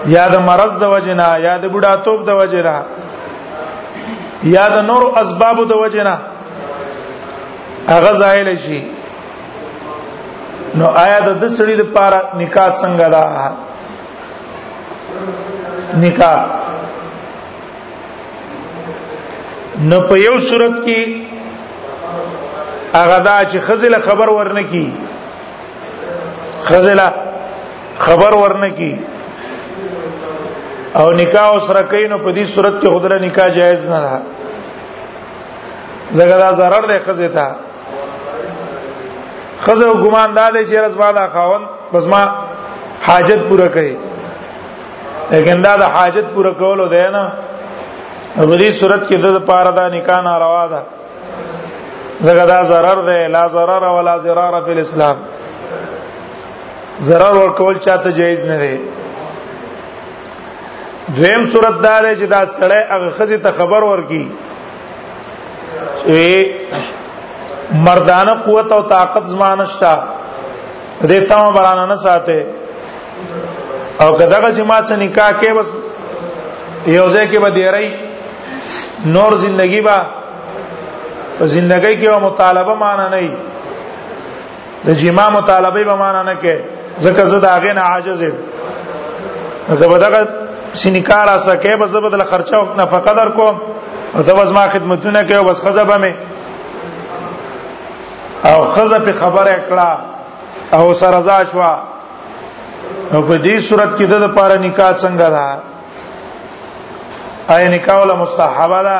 یا 0.06 0.28
د 0.28 0.36
مرض 0.48 0.76
د 0.78 0.82
وجنا 0.94 1.28
یا 1.42 1.56
د 1.58 1.66
بډاتوب 1.74 2.24
د 2.24 2.30
وجنا 2.40 2.82
یا 4.56 4.68
د 4.68 4.84
نور 4.88 5.12
اسباب 5.22 5.68
د 5.68 5.72
وجنا 5.84 6.18
هغه 7.88 8.12
زایل 8.18 8.54
شي 8.66 8.82
نو 10.78 10.86
آیا 11.04 11.18
د 11.42 11.44
سړي 11.56 11.74
د 11.78 11.82
پاره 11.96 12.20
نکاح 12.40 12.68
څنګه 12.82 13.06
دا 13.14 13.24
نکاح 16.04 16.38
نو 19.88 19.98
په 20.08 20.14
یو 20.26 20.36
صورت 20.48 20.76
کې 20.84 22.00
هغه 22.98 23.18
دا 23.28 23.36
چې 23.44 23.58
خزل 23.66 23.94
خبر 24.06 24.28
ورنه 24.36 24.62
کی 24.72 24.86
خزل 26.68 27.00
خبر 28.06 28.32
ورنه 28.42 28.70
کی 28.78 28.92
او 31.00 31.06
نکاح 31.20 31.52
سره 31.68 31.82
کین 31.82 32.22
په 32.22 32.34
دې 32.34 32.48
صورت 32.54 32.74
کې 32.82 32.88
خدای 32.98 33.20
نکاح 33.28 33.48
جایز 33.60 33.86
نه 33.92 34.00
ده 34.00 34.20
زګدا 36.14 36.54
zarar 36.62 36.82
ده 36.88 36.98
خزه 37.06 37.28
ته 37.38 37.46
خزه 39.66 39.88
ګمان 40.02 40.30
دا 40.38 40.46
دی 40.54 40.62
چې 40.70 40.76
رزمانه 40.86 41.26
خاون 41.34 41.62
بس 41.92 42.04
ما 42.12 42.22
حاجت 43.06 43.40
پوره 43.48 43.68
کړي 43.74 43.94
لیکن 45.32 45.56
دا 45.66 45.74
د 45.82 45.84
حاجت 45.94 46.26
پوره 46.34 46.52
کولو 46.60 46.86
دی 46.94 47.02
نه 47.16 47.24
په 48.36 48.56
دې 48.60 48.68
صورت 48.80 49.02
کې 49.08 49.16
د 49.22 49.26
پاره 49.48 49.70
دا 49.78 49.84
نکاح 49.96 50.20
ناروا 50.28 50.64
ده 50.72 50.80
زګه 52.26 52.44
دا 52.52 52.60
zarar 52.70 52.98
ده 53.08 53.18
لا 53.34 53.44
zarar 53.56 53.82
ولا 53.96 54.14
zarar 54.24 54.54
فی 54.64 54.72
الاسلام 54.76 55.16
zarar 57.08 57.34
ور 57.40 57.50
کول 57.60 57.78
چاته 57.78 58.10
جایز 58.12 58.44
نه 58.44 58.56
دی 58.62 58.76
دویم 61.16 61.42
صورت 61.52 61.74
دا 61.82 61.94
دی 62.04 62.12
چې 62.20 62.26
دا 62.34 62.44
سړی 62.46 62.80
هغه 62.92 63.10
خزه 63.16 63.36
ته 63.38 63.50
خبر 63.52 63.82
ورکي 63.84 64.24
چې 66.04 66.48
مردانه 67.72 68.32
قوت 68.34 68.72
او 68.72 68.80
طاقت 68.82 69.24
زمانشتا 69.26 70.02
دیتا 71.02 71.42
ما 71.42 71.50
برانه 71.52 71.86
نه 71.86 71.96
ساته 71.96 72.46
او 74.00 74.12
کداغه 74.14 74.52
چې 74.56 74.60
ما 74.60 74.82
سره 74.82 74.96
نکاح 74.96 75.30
کې 75.40 75.46
بس 75.58 75.66
یو 76.86 77.06
ځای 77.14 77.28
کې 77.32 77.38
به 77.40 77.50
دیری 77.50 77.90
نور 79.06 79.32
زندگی 79.36 79.80
با 79.80 79.94
زندګۍ 81.40 81.94
کې 82.02 82.06
و 82.08 82.20
مطالبه 82.20 82.74
مان 82.74 83.10
نه 83.10 83.16
ای 83.16 83.30
د 84.86 84.90
جما 84.92 85.30
مطالبه 85.30 85.84
به 85.84 85.94
مان 85.96 86.26
نه 86.28 86.36
کې 86.42 86.56
ځکه 87.00 87.24
زه 87.24 87.38
دا 87.38 87.60
غې 87.62 87.72
نه 87.74 87.80
عاجز 87.80 88.22
یم 88.22 88.32
زه 89.68 89.88
به 89.88 89.98
دغه 89.98 90.28
سینکار 90.74 91.28
اسکه 91.28 91.76
به 91.76 91.86
زه 91.86 92.00
بدل 92.00 92.22
خرچه 92.22 92.56
او 92.56 92.64
نفقه 92.76 93.12
در 93.14 93.28
کوم 93.30 93.60
او 94.14 94.22
زه 94.22 94.32
ما 94.52 94.68
خدمتونه 94.68 95.22
کوي 95.22 95.44
بس 95.44 95.60
خزه 95.60 95.84
به 95.84 95.98
مې 96.10 96.14
او 98.44 98.66
خزه 98.66 98.98
په 99.06 99.12
خبره 99.12 99.56
کړه 99.68 99.90
او 100.76 100.94
سره 101.00 101.16
رضا 101.18 101.38
شو 101.50 101.58
او 103.12 103.20
په 103.28 103.36
دې 103.44 103.56
صورت 103.68 103.90
کې 103.98 104.04
د 104.06 104.14
لپاره 104.24 104.54
نکاح 104.66 104.92
څنګه 105.02 105.26
ده 105.30 105.58
آیا 107.54 107.68
نکاح 107.76 107.96
ولا 108.00 108.14
مستحبه 108.14 108.80
ده 108.88 108.98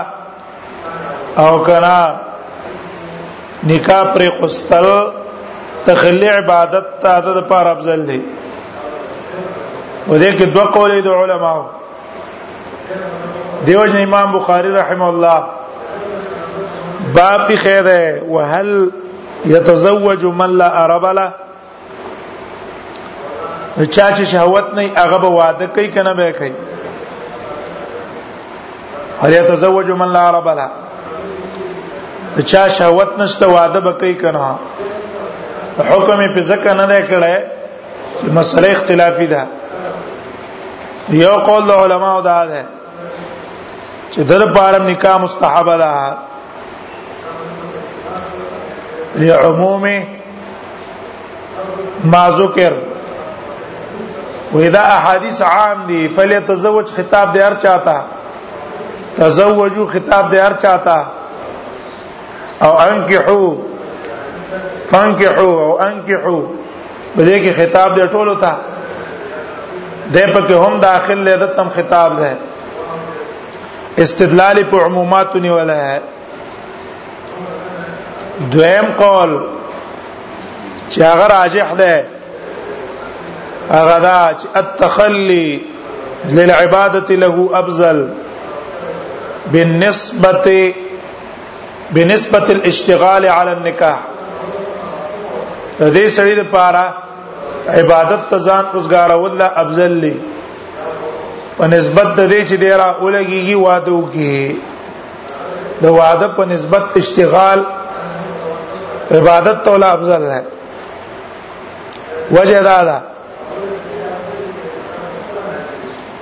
او 1.42 1.52
کنا 1.68 2.02
نکاح 3.72 4.02
پر 4.14 4.22
قستل 4.40 4.86
تخلي 5.86 6.28
عبادت 6.38 6.84
ته 7.02 7.20
د 7.20 7.26
لپاره 7.38 7.68
افضل 7.70 8.00
دی 8.08 8.20
و 10.08 10.12
دې 10.22 10.30
کې 10.38 10.42
دوه 10.54 10.64
قول 10.64 11.00
دي 11.00 11.08
علماو 11.22 11.64
دیوژن 13.66 13.96
امام 13.96 14.32
بخاری 14.38 14.70
رحم 14.72 15.02
الله 15.02 15.40
باب 17.14 17.40
خیر 17.62 17.86
ہے 17.90 18.08
وهل 18.34 18.70
يتزوج 19.46 20.24
من 20.24 20.58
لا 20.58 20.68
عرب 20.84 21.06
له 21.06 21.32
چا 23.90 24.14
چې 24.14 24.22
شهوت 24.32 24.74
نه 24.74 24.92
هغه 24.96 25.16
به 25.24 25.28
واده 25.38 25.66
کوي 25.66 25.88
کنه 25.96 26.12
به 26.20 26.30
کوي 26.32 26.52
هل 29.22 29.32
يتزوج 29.34 29.90
من 30.02 30.12
لا 30.12 30.20
عرب 30.28 30.48
له 30.48 30.68
چا 32.52 32.68
شهوت 32.68 33.18
نشته 33.18 33.46
واده 33.48 33.80
به 33.80 33.92
کوي 33.92 34.14
کنه 34.14 34.54
حکم 35.78 36.34
په 36.34 36.40
ځکه 36.42 36.72
نه 36.72 36.86
دی 36.86 37.06
کړی 37.08 37.38
چې 38.18 38.28
مسله 38.38 38.68
اختلافي 38.70 39.26
ده 39.26 39.46
یو 41.22 41.36
قول 41.46 41.66
د 41.66 41.70
علماو 41.86 42.20
دا 42.20 42.46
ده 42.46 42.64
چې 44.12 44.18
در 44.20 44.46
پارم 44.52 44.86
نکاح 44.90 45.18
مستحب 45.22 45.76
ده 45.78 45.90
لعموم 49.16 49.82
ما 52.04 52.28
ذکر 52.36 52.72
واذا 54.52 54.80
احاديث 54.80 55.42
عام 55.42 55.84
دي 55.86 56.08
فليتزوج 56.08 56.86
خطاب 56.88 57.32
دي 57.32 57.42
هر 57.44 57.54
چاته 57.54 58.02
تزوجوا 59.16 59.86
خطاب 59.86 60.30
دي 60.30 60.40
هر 60.40 60.52
چاته 60.54 61.06
او 62.62 62.78
انكحوا 62.80 63.54
فانكحوا 64.90 65.60
او 65.60 65.78
انكحوا 65.80 66.42
بده 67.16 67.38
کې 67.38 67.52
خطاب 67.56 67.94
دي 67.94 68.08
ټولو 68.08 68.40
ته 68.40 68.52
ده 70.10 70.32
په 70.32 70.40
کې 70.46 70.52
هم 70.52 70.80
داخل 70.80 71.18
لیدتم 71.18 71.68
خطاب 71.68 72.16
ده 72.16 72.36
استدلال 73.98 74.64
په 74.70 74.74
عمومات 74.86 75.36
نیولای 75.36 76.00
دویم 78.50 78.84
قول 78.98 79.38
چې 80.90 81.00
هغه 81.02 81.26
راجح 81.26 81.72
ده 81.74 82.04
هغه 83.72 83.98
دا 83.98 84.34
چې 84.42 84.46
التخلي 84.56 85.60
للعباده 86.28 87.14
له 87.14 87.50
افضل 87.52 88.08
بالنسبه 89.52 90.74
بنسبه 91.90 92.42
الاشتغال 92.50 93.26
على 93.26 93.52
النكاح 93.52 93.98
د 95.80 95.94
دې 95.94 96.08
سړي 96.16 96.34
لپاره 96.42 96.94
عبادت 97.68 98.20
ته 98.30 98.38
ځان 98.38 98.64
روزګارول 98.74 99.38
لا 99.38 99.52
افضل 99.62 99.90
لي 100.06 100.14
په 101.58 101.66
نسبت 101.66 102.06
د 102.16 102.30
دې 102.30 102.44
چې 102.48 102.54
ډیره 102.54 102.98
اولګيږي 103.00 103.54
واده 103.54 103.92
وکي 103.92 104.56
د 105.82 105.86
واده 105.88 106.28
په 106.28 106.44
نسبت 106.44 106.96
اشتغال 106.96 107.64
عبادت 109.12 109.64
تولا 109.64 109.90
افضل 109.94 110.30
ہے 110.30 110.40
وجه 112.30 112.60
دا 112.66 112.76
ده 112.88 112.96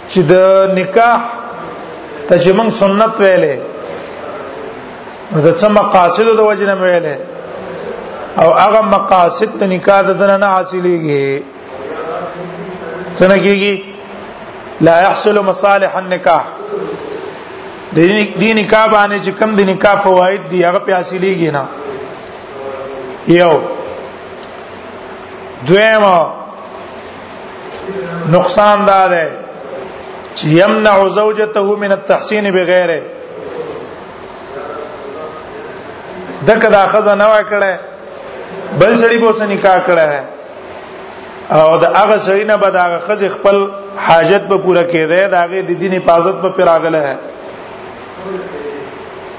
چې 0.09 0.21
د 0.21 0.33
نکاح 0.79 1.29
ته 2.29 2.39
چې 2.39 2.51
موږ 2.51 2.69
سنت 2.79 3.15
ویلې 3.19 3.59
د 5.35 5.53
څه 5.53 5.69
مقاصد 5.77 6.27
د 6.41 6.41
وجه 6.49 6.65
نه 6.71 6.75
ویلې 6.75 7.17
او 8.41 8.49
هغه 8.57 8.81
مقاصد 8.97 9.51
ته 9.61 9.67
نکاح 9.75 10.03
د 10.09 10.23
نه 10.25 10.49
حاصلېږي 10.55 11.43
څنګه 13.17 13.39
کېږي 13.45 13.73
لا 14.87 14.97
يحصل 15.03 15.41
مصالح 15.51 15.97
النکاح 15.97 16.45
دین 17.97 18.17
دین 18.41 18.57
نکاح 18.59 18.87
باندې 18.87 19.19
چې 19.25 19.31
کم 19.39 19.55
د 19.57 19.61
نکاح 19.73 19.95
فواید 20.05 20.49
دي 20.51 20.65
هغه 20.67 20.79
په 20.87 20.93
حاصلېږي 20.95 21.51
نه 21.59 21.65
یو 23.27 23.51
دویم 25.67 26.03
نقصان 28.33 28.85
دار 28.89 29.11
ہے 29.13 29.29
چې 30.35 30.47
يمنع 30.47 31.09
زوجته 31.09 31.77
من 31.81 31.93
التحسين 31.93 32.51
بغیره 32.51 33.01
دک 36.47 36.67
دا 36.75 36.87
خزه 36.87 37.15
نه 37.15 37.27
وکړه 37.33 37.79
بل 38.81 38.95
سړی 38.97 39.19
به 39.19 39.33
سره 39.39 39.47
نکاح 39.53 39.79
کړه 39.87 40.21
او 41.57 41.79
دا 41.79 41.91
هغه 41.97 42.17
سړی 42.19 42.45
نه 42.47 42.57
به 42.57 42.71
دا 42.71 42.83
هغه 42.87 42.99
خزه 42.99 43.29
خپل 43.29 43.67
حاجت 43.97 44.43
به 44.49 44.59
پوره 44.59 44.83
کړي 44.89 45.31
دا 45.31 45.39
هغه 45.45 45.63
د 45.63 45.71
دین 45.83 45.93
حفاظت 45.93 46.35
په 46.43 46.49
پیراغله 46.49 47.03
ہے 47.09 47.15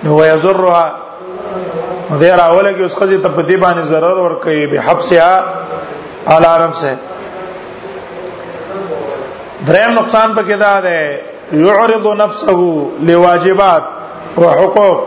نو 0.03 0.15
ويزرها 0.17 0.95
غیر 2.11 2.39
اوله 2.39 2.73
کې 2.77 2.83
اس 2.83 2.95
خزي 2.99 3.17
ته 3.17 3.29
په 3.29 3.41
دې 3.47 3.57
باندې 3.63 3.83
zarar 3.91 4.17
ور 4.19 4.33
کوي 4.43 4.67
به 4.67 4.79
حبسها 4.85 5.33
الارم 6.35 6.73
سه 6.81 6.91
دریم 9.67 9.91
نقصان 9.99 10.29
پکې 10.35 10.53
دا 10.59 10.75
ده 10.87 10.97
يعرض 11.63 12.05
نفسه 12.23 12.59
لواجبات 13.11 13.83
او 14.35 14.43
حقوق 14.49 14.97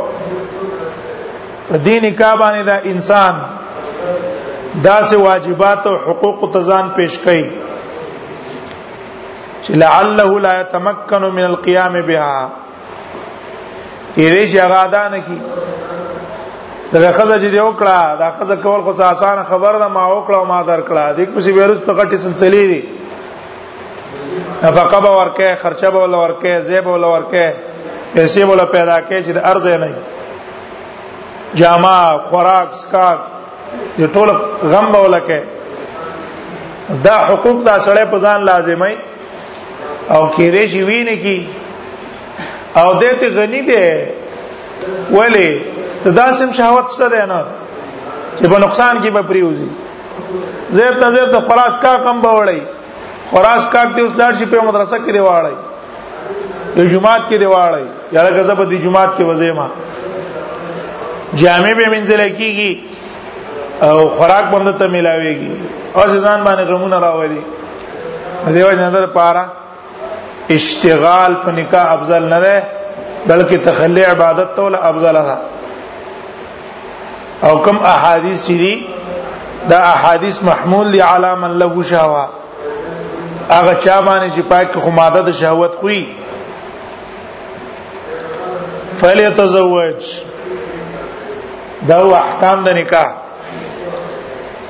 دین 1.85 2.05
کا 2.15 2.31
باندې 2.37 2.63
دا 2.67 2.77
انسان 2.85 3.35
دا 4.83 5.03
سه 5.03 5.17
واجبات 5.17 5.87
او 5.87 5.97
حقوق 6.07 6.51
تزان 6.55 6.91
پیش 6.97 7.19
کوي 7.25 7.45
چې 9.63 9.71
لعله 9.85 10.41
لا 10.41 10.61
يتمكن 10.61 11.23
من 11.25 11.45
القيام 11.45 12.03
بها 12.03 12.51
یې 14.19 14.47
شي 14.47 14.61
غادان 14.61 15.23
کی 15.27 15.39
دا 16.93 17.13
خزه 17.13 17.39
چې 17.39 17.51
دی 17.53 17.59
وکړه 17.61 18.19
دا 18.19 18.29
خزه 18.41 18.57
کول 18.57 18.81
خو 18.83 19.03
آسان 19.03 19.45
خبر 19.45 19.79
ده 19.79 19.87
ما 19.89 20.05
وکړه 20.09 20.37
او 20.39 20.45
ما 20.53 20.61
درکړه 20.63 21.17
دې 21.17 21.21
کوم 21.21 21.59
ویروس 21.59 21.79
په 21.87 21.93
غټي 21.93 22.17
سلسلې 22.27 22.65
دي 22.73 22.83
نفقه 24.63 25.01
به 25.01 25.11
ورکه 25.21 25.55
خرچه 25.63 25.91
به 25.91 26.19
ورکه 26.19 26.61
زیب 26.61 26.85
به 26.85 26.91
ورکه 27.09 27.53
پیسې 28.17 28.39
به 28.45 28.65
پیدا 28.65 29.01
کې 29.01 29.27
چې 29.27 29.31
د 29.35 29.39
ارزه 29.45 29.77
نه 29.79 29.95
جامه 31.55 32.19
خوراک 32.31 32.75
سکا 32.83 33.09
د 33.99 34.03
ټول 34.15 34.29
غم 34.71 34.93
به 34.93 34.99
ولکه 34.99 35.43
دا 37.05 37.13
حقوق 37.29 37.65
دا 37.65 37.79
سړی 37.79 38.05
په 38.11 38.19
ځان 38.19 38.41
لازمي 38.45 38.97
او 40.11 40.29
کېږي 40.37 40.67
شي 40.71 40.83
ویني 40.85 41.17
کی 41.17 41.39
او 42.77 43.01
دې 43.01 43.11
ته 43.21 43.27
غنی 43.37 43.63
دی 43.63 44.07
ولی 45.19 45.51
ته 46.07 46.11
دا 46.13 46.33
سم 46.33 46.51
شهوت 46.53 46.87
ستره 46.95 47.27
نه 47.31 47.39
چې 48.39 48.47
په 48.51 48.59
نقصان 48.65 48.99
کې 49.03 49.11
به 49.15 49.23
پریوزي 49.31 49.69
زیب 50.79 50.99
ته 51.01 51.07
زیب 51.15 51.31
ته 51.33 51.41
خراس 51.49 51.75
کا 51.85 51.95
کم 52.05 52.21
بوړی 52.25 52.61
خراس 53.31 53.65
کا 53.73 53.83
دې 53.97 54.01
اوس 54.03 54.15
دار 54.21 54.33
شي 54.41 54.47
په 54.53 54.65
مدرسه 54.69 54.99
کې 54.99 55.13
دی 55.17 55.21
واړی 55.21 55.55
د 56.77 56.81
جمعات 56.93 57.23
کې 57.31 57.37
دی 57.43 57.47
واړی 57.47 57.85
یاره 58.17 58.31
غزه 58.37 58.55
په 58.55 58.65
دې 58.65 58.75
جمعات 58.75 59.17
کې 59.17 59.23
وځي 59.23 59.53
ما 59.53 59.69
جامع 61.43 61.75
به 61.81 61.89
منزل 61.97 62.21
کېږي 62.21 62.79
او 63.89 63.99
خوراک 64.21 64.49
باندې 64.55 64.79
ته 64.85 64.95
ملاويږي 64.95 65.53
او 65.97 66.21
ځان 66.27 66.45
باندې 66.45 66.69
غمونه 66.69 67.01
راوړي 67.01 67.43
دیو 68.55 68.71
نظر 68.85 69.07
پارا 69.19 69.45
اشتغال 70.57 71.37
په 71.45 71.51
نکاح 71.61 71.93
افضل 71.99 72.23
نه 72.37 72.41
ده 72.49 72.63
بلکې 73.29 73.57
تخلي 73.69 74.05
عبادت 74.15 74.55
ته 74.57 74.63
ول 74.63 74.75
افضل 74.93 75.13
ده 75.23 75.37
او 77.49 77.57
کوم 77.65 77.77
احادیث 77.95 78.43
چې 78.47 78.55
دي 78.63 78.73
دا 79.71 79.79
احادیث 79.95 80.37
محمول 80.51 80.91
دي 80.93 81.01
علی 81.11 81.33
من 81.43 81.53
له 81.63 81.83
شهوا 81.91 82.25
هغه 83.51 83.75
چا 83.75 84.03
باندې 84.07 84.37
چې 84.37 84.43
پاک 84.53 84.77
خو 84.87 84.91
ماده 84.97 85.21
د 85.29 85.37
شهوت 85.43 85.73
خوې 85.81 86.03
فلیتزوج 89.03 90.03
دا 91.89 91.97
احکام 92.25 92.65
د 92.69 92.79
نکاح 92.79 93.13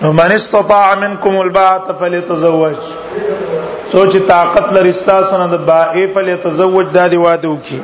نو 0.02 0.08
من 0.20 0.32
استطاع 0.38 0.84
منکم 1.02 1.36
الباء 1.42 1.92
فلیتزوج 2.00 2.74
سوچ 3.92 4.16
طاقت 4.28 4.72
لرستا 4.76 5.20
سنن 5.30 5.50
د 5.52 5.66
با 5.68 5.82
فلیتزوج 6.16 6.86
دا 6.96 7.06
دی 7.12 7.16
واده 7.26 7.48
وکي 7.48 7.80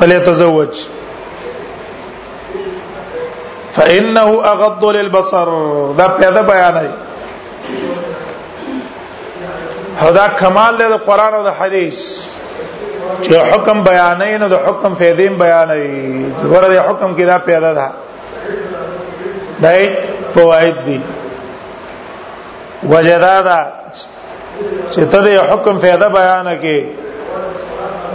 فلیتزوج 0.00 0.82
فانه 3.76 4.46
اغض 4.46 4.84
للبصر 4.84 5.46
دا 5.98 6.08
پیدا 6.20 6.40
بیان 6.52 6.74
دی 6.80 6.88
هدا 10.02 10.26
کمال 10.40 10.74
دی 10.80 10.84
قران 11.08 11.32
او 11.34 11.42
د 11.48 11.60
حدیث 11.60 12.00
چې 13.22 13.34
حکم 13.54 13.78
بیانای 13.84 14.38
نه 14.38 14.48
د 14.48 14.54
حکم 14.66 14.94
فیدیم 14.98 15.38
بیانای 15.38 15.90
ورته 16.52 16.80
حکم 16.80 17.16
کې 17.16 17.22
دا 17.30 17.38
پیدا 17.48 17.72
ده 17.74 17.88
دای 19.62 19.96
فواید 20.34 20.84
دي 20.84 21.00
وجدادا 22.94 23.58
چې 24.90 25.00
ته 25.14 25.20
د 25.28 25.50
حکم 25.52 25.78
فیدا 25.86 26.08
بیان 26.18 26.54
کې 26.62 26.84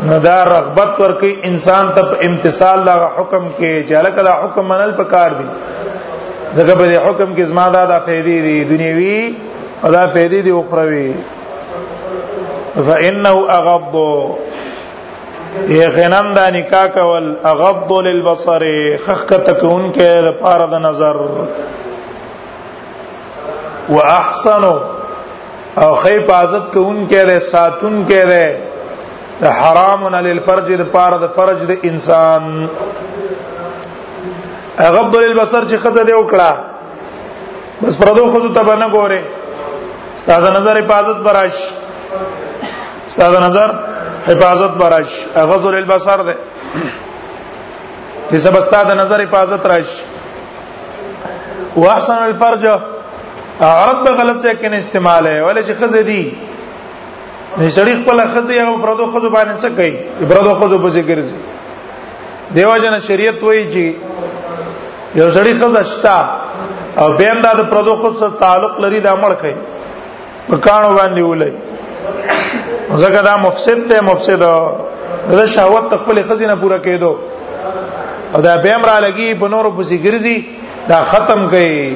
نو 0.05 0.17
دا 0.23 0.33
رغبت 0.45 0.97
ورکی 1.01 1.27
انسان 1.49 1.89
ته 1.95 2.09
امتثال 2.25 2.81
لا 2.87 2.93
حکم 3.15 3.45
کې 3.59 3.83
جلک 3.91 4.19
لا 4.27 4.33
حکم 4.43 4.65
منل 4.71 4.91
پکار 4.97 5.31
دي 5.39 5.45
ځکه 6.55 6.75
په 6.75 7.07
حکم 7.07 7.33
کې 7.35 7.43
زما 7.51 7.63
دا 7.75 7.81
د 7.91 7.99
فائدې 8.09 8.37
دي 8.47 8.57
دنیوي 8.73 9.21
او 9.83 9.91
دا 9.95 10.03
فائدې 10.13 10.43
دي 10.49 10.53
اخروی 10.59 11.09
فانه 12.75 13.29
اغض 13.55 13.95
یقینن 15.79 16.29
دا 16.37 16.45
نکاح 16.57 16.85
کول 16.99 17.25
اغض 17.53 17.91
للبصر 18.09 18.63
خخ 19.07 19.25
تکون 19.33 19.89
کې 19.97 20.13
لپاره 20.29 20.65
د 20.75 20.85
نظر 20.87 21.15
واحسن 23.89 24.63
او 25.81 25.91
خی 26.01 26.17
پازت 26.31 26.65
کوون 26.73 26.97
کې 27.09 27.25
ده 27.33 27.37
ساتون 27.51 27.95
کې 28.09 28.25
ده 28.33 28.47
د 29.41 29.45
حرام 29.59 30.01
علی 30.15 30.31
الفرج 30.37 30.67
د 30.81 30.85
پاره 30.95 31.17
د 31.23 31.27
فرج 31.37 31.59
د 31.71 31.73
انسان 31.89 32.43
غبل 34.95 35.23
البصر 35.29 35.61
چې 35.69 35.77
خزه 35.83 36.03
دی 36.07 36.13
وکړه 36.19 36.51
بس 37.81 37.95
پردو 38.01 38.23
خزو 38.33 38.49
ته 38.57 38.75
نه 38.83 38.87
ګوره 38.95 39.21
استاد 40.17 40.43
نظر 40.57 40.75
حفاظت 40.81 41.19
براش 41.27 41.55
استاد 43.07 43.35
نظر 43.45 43.69
حفاظت 44.27 44.71
براش 44.81 45.09
غزل 45.51 45.75
البصر 45.81 46.19
ده 46.27 46.35
په 48.29 48.37
سبب 48.43 48.57
استاد 48.57 48.87
نظر 49.03 49.19
حفاظت 49.25 49.65
راش 49.65 49.89
واحسن 51.77 52.13
الفرج 52.29 52.65
عرب 53.61 54.05
غلط 54.19 54.45
څه 54.45 54.49
کې 54.61 54.73
استعمال 54.81 55.23
ہے 55.27 55.39
ولې 55.47 55.61
چې 55.67 55.73
خزه 55.81 56.01
دی 56.09 56.21
نه 57.57 57.69
شریخ 57.77 57.97
په 58.07 58.13
لخذ 58.13 58.49
یا 58.51 58.65
پردو 58.85 59.05
خذ 59.13 59.23
باندې 59.35 59.55
څه 59.61 59.69
کوي 59.77 59.91
پردو 60.31 60.53
خذ 60.59 60.71
په 60.81 60.89
ذکر 60.97 61.21
دي 61.27 61.33
دیو 62.55 62.73
جن 62.83 62.95
شریعت 63.07 63.39
وایي 63.43 63.63
چې 63.73 63.83
یو 65.19 65.29
شریخ 65.37 65.55
خذ 65.63 65.77
شتا 65.93 66.17
او 66.99 67.07
بین 67.21 67.37
دا 67.45 67.51
د 67.59 67.65
پردو 67.73 67.95
خذ 68.01 68.19
سره 68.19 68.33
تعلق 68.43 68.79
لري 68.85 68.99
د 69.05 69.17
عمل 69.17 69.33
کوي 69.41 69.53
په 70.49 70.57
کانو 70.67 70.93
باندې 70.97 71.19
ولای 71.19 71.51
زګه 72.95 73.21
دا 73.31 73.35
مفسد 73.45 73.83
ته 73.91 74.01
مفسد 74.11 74.39
دا 74.43 75.45
شهوت 75.57 75.95
خپل 76.05 76.23
خزینه 76.29 76.55
پورا 76.65 76.77
کړي 76.87 77.03
او 78.37 78.41
دا 78.47 78.55
بیم 78.67 78.85
را 78.91 78.99
لګي 79.07 79.33
په 79.41 79.47
نورو 79.55 79.77
پسې 79.83 79.95
ګرځي 80.05 80.43
دا 80.87 81.03
ختم 81.11 81.47
کړي 81.49 81.95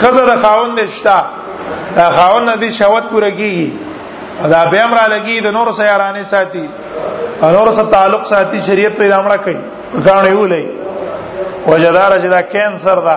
خزر 0.00 0.36
خاون 0.42 0.74
نشتا 0.78 1.18
دا 1.96 2.10
خاون 2.16 2.48
دې 2.60 2.72
شهوت 2.80 3.04
پوره 3.14 3.30
کیږي 3.36 3.68
دا 4.46 4.64
به 4.70 4.80
امر 4.84 4.98
لګي 5.10 5.40
د 5.40 5.46
نور 5.54 5.72
سیارانه 5.76 6.22
ساتي 6.32 6.66
نور 7.42 7.70
سره 7.78 7.90
تعلق 7.94 8.26
ساتي 8.32 8.60
شریعت 8.66 8.92
په 8.98 9.08
دامه 9.14 9.36
کوي 9.46 9.54
کانه 10.04 10.30
یو 10.32 10.44
لې 10.46 10.64
وجدار 11.70 12.12
چې 12.12 12.26
دا 12.34 12.40
کینسر 12.52 12.94
دا 13.08 13.16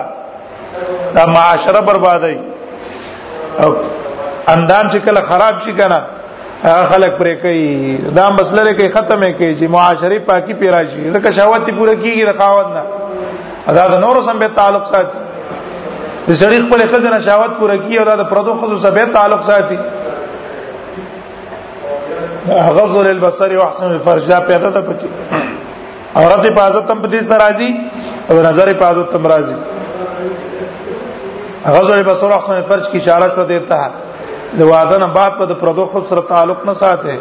دا 1.18 1.26
معاشره 1.36 1.80
بربادي 1.90 2.32
او 3.62 3.70
اندام 4.48 4.88
چې 4.88 4.96
کله 5.06 5.20
خراب 5.30 5.60
شي 5.66 5.72
کنه 5.82 6.00
هغه 6.64 6.82
خلک 6.94 7.16
پرې 7.18 7.42
کوي 7.42 7.96
دا 8.20 8.26
مسله 8.40 8.66
کې 8.76 8.96
ختمه 8.98 9.32
کوي 9.32 9.56
چې 9.58 9.70
معاشري 9.78 10.18
پاکي 10.30 10.54
پیرا 10.64 10.84
شي 10.92 11.02
ځکه 11.12 11.30
شهوت 11.40 11.70
پوره 11.80 11.96
کیږي 12.02 12.28
رقاوت 12.28 12.66
نه 12.66 12.82
دا 13.80 13.88
د 13.96 14.00
نور 14.06 14.22
سره 14.26 14.38
به 14.44 14.48
تعلق 14.60 14.86
ساتي 14.92 15.18
د 16.28 16.32
سړي 16.42 16.62
خپل 16.68 16.86
خزانه 16.92 17.18
شهوت 17.18 17.50
پوره 17.58 17.78
کیږي 17.78 17.98
او 17.98 18.04
دا 18.10 18.16
د 18.22 18.28
پردو 18.34 18.54
خزو 18.62 18.78
سره 18.86 18.90
به 19.02 19.06
تعلق 19.18 19.42
ساتي 19.50 19.78
غض 22.48 22.96
للبصر 22.96 23.56
واحسن 23.58 23.84
الفرج 23.84 24.28
دا 24.30 24.40
پیدا 24.50 24.70
ده 24.70 24.80
پکې 24.88 25.08
عورت 26.16 26.44
حفاظت 26.50 26.90
هم 26.90 26.98
پدې 27.02 27.20
سره 27.24 27.38
راځي 27.38 27.70
او 28.30 28.42
نظر 28.42 28.68
حفاظت 28.70 29.14
هم 29.14 29.26
راځي 29.28 29.56
غض 31.66 31.90
للبصر 31.90 32.26
واحسن 32.30 32.52
الفرج 32.52 32.88
کی 32.92 32.98
اشاره 32.98 33.28
شو 33.34 33.44
دیتا 33.44 33.74
ہے 33.84 33.90
د 34.58 34.62
واده 34.62 34.98
نه 34.98 35.06
بعد 35.16 35.32
په 35.38 35.54
پردو 35.62 35.86
خو 35.92 36.00
سره 36.10 36.20
تعلق 36.30 36.66
نه 36.66 36.72
ساتي 36.74 37.16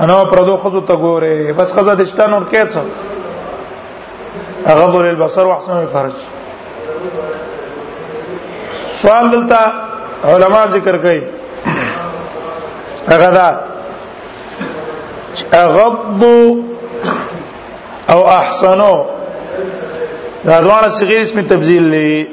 انا 0.00 0.24
پردو 0.30 0.56
خو 0.56 0.70
ته 0.80 0.94
ګوره 1.04 1.54
بس 1.58 1.72
قضا 1.74 1.94
دشتان 1.94 2.32
اور 2.34 2.44
کیسه 2.54 2.82
غض 4.66 4.94
للبصر 4.96 5.46
واحسن 5.46 5.72
الفرج 5.76 6.16
سوال 9.02 9.30
دلته 9.30 10.34
علما 10.34 10.66
ذکر 10.74 10.96
کوي 11.06 11.22
هغه 13.08 13.30
دا 13.38 13.73
اغض 15.42 16.22
او 18.10 18.20
احسنو 18.26 18.94
دا 20.44 20.58
غواړه 20.60 20.88
صيغه 20.98 21.22
اسم 21.22 21.40
تبذیل 21.48 21.84
لې 21.92 22.28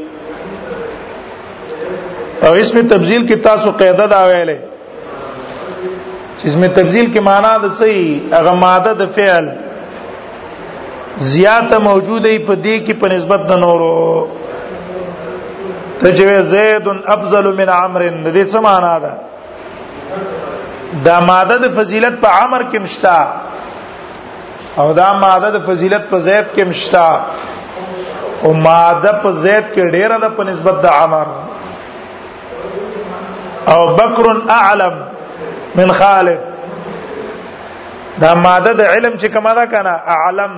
او 2.45 2.51
اسم 2.63 2.79
تبذیل 2.93 3.25
کې 3.27 3.37
تاسو 3.43 3.71
قاعده 3.81 4.05
دا 4.15 4.19
ویلې 4.31 4.59
اسم 6.51 6.65
تبذیل 6.75 7.11
کې 7.13 7.21
معنا 7.29 7.53
د 7.63 7.73
څه 7.79 8.37
هغه 8.37 8.53
ماده 8.65 8.93
د 9.01 9.09
فعل 9.17 9.49
زیاته 11.33 11.77
موجوده 11.89 12.29
په 12.37 12.55
دې 12.65 12.75
کې 12.85 12.93
په 13.01 13.07
نسبت 13.15 13.47
د 13.49 13.53
نورو 13.53 14.27
تجوی 16.03 16.39
زید 16.53 16.87
افضل 17.15 17.45
من 17.59 17.69
عمرو 17.69 18.09
د 18.23 18.43
دې 18.43 18.53
څه 18.53 18.59
معنا 18.67 18.95
ده 19.03 19.13
دا 21.05 21.17
ماده 21.31 21.57
د 21.63 21.67
فضیلت 21.79 22.13
په 22.21 22.27
عمر 22.37 22.61
کې 22.71 22.77
مشتا 22.83 23.17
او 24.79 24.87
دا 24.93 25.09
ماده 25.23 25.49
د 25.57 25.63
فضیلت 25.67 26.03
په 26.09 26.17
زید 26.27 26.45
کې 26.55 26.63
مشتا 26.69 27.07
او 28.43 28.53
ماده 28.65 29.11
په 29.23 29.31
زید 29.43 29.65
کې 29.73 29.83
ډیره 29.95 30.17
ده 30.23 30.29
په 30.37 30.43
نسبت 30.49 30.75
د 30.85 30.87
عمر 30.87 31.25
او 33.73 33.81
بکر 33.99 34.25
اعلم 34.59 34.95
من 35.75 35.91
خالد 35.99 36.39
دا 38.21 38.33
ماده 38.45 38.71
د 38.79 38.83
علم 38.93 39.13
چې 39.17 39.25
کومه 39.35 39.53
ده 39.59 39.65
کنه 39.73 39.89
اعلم 40.15 40.53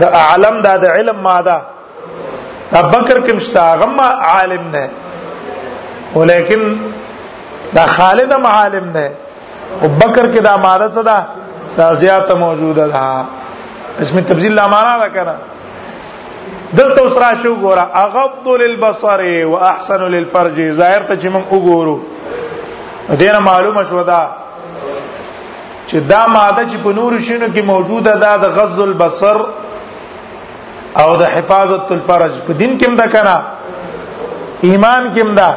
د 0.00 0.04
اعلم 0.22 0.60
دا 0.66 0.76
د 0.84 0.96
علم 0.98 1.16
ماده 1.28 1.58
دا 2.72 2.80
بکر 2.82 3.26
کې 3.26 3.32
مشتا 3.34 3.66
غما 3.80 4.06
عالم 4.32 4.64
نه 4.72 4.86
ولیکن 6.16 6.62
دا 7.74 7.86
خالد 7.86 8.32
معالم 8.32 8.92
ده 8.92 9.12
او 9.82 9.88
بکر 9.88 10.26
کې 10.32 10.38
دا 10.40 10.56
ماده 10.56 10.88
صدا 10.88 11.20
دا 11.76 11.94
زیاته 11.94 12.34
موجوده 12.34 12.88
ده 12.88 13.02
اسم 14.00 14.20
تبذیل 14.20 14.52
لا 14.54 14.68
معنا 14.68 14.96
را 14.96 15.08
کنه 15.08 15.34
دلته 16.76 17.00
اوس 17.02 17.16
را 17.18 17.34
شو 17.42 17.54
ګوره 17.62 17.84
اغض 17.94 18.46
للبصر 18.46 19.46
واحسن 19.46 20.00
للفرج 20.00 20.70
ظاهر 20.72 21.02
ته 21.02 21.16
چې 21.20 21.32
موږ 21.32 21.50
وګورو 21.52 21.96
دینه 23.18 23.38
معلومه 23.38 23.82
شو 23.82 24.02
ده 24.02 24.22
چې 25.88 25.94
دا 26.08 26.26
ماده 26.26 26.68
چې 26.68 26.76
په 26.84 26.92
نور 26.92 27.18
شینو 27.20 27.46
کې 27.56 27.62
موجوده 27.62 28.16
ده 28.16 28.36
د 28.36 28.44
غض 28.58 28.78
البصر 28.80 29.36
او 30.98 31.16
د 31.16 31.22
حفاظت 31.22 31.92
الفرج 31.92 32.30
په 32.46 32.52
دین 32.52 32.78
کې 32.80 32.84
هم 32.88 32.96
ده 32.96 33.06
کنه 33.08 33.42
ایمان 34.62 35.14
کې 35.14 35.18
هم 35.20 35.34
ده 35.34 35.54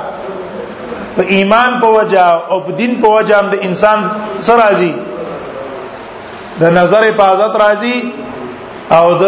په 1.18 1.22
ایمان 1.36 1.72
په 1.82 1.88
وجا 1.98 2.28
او 2.52 2.58
په 2.66 2.72
دین 2.80 2.92
په 3.02 3.08
وجا 3.18 3.36
هم 3.40 3.48
د 3.54 3.56
انسان 3.68 4.00
سره 4.48 4.58
راضي 4.64 4.92
د 6.62 6.64
نظر 6.80 7.02
حفاظت 7.12 7.54
راضي 7.66 7.98
او 8.98 9.06
د 9.24 9.26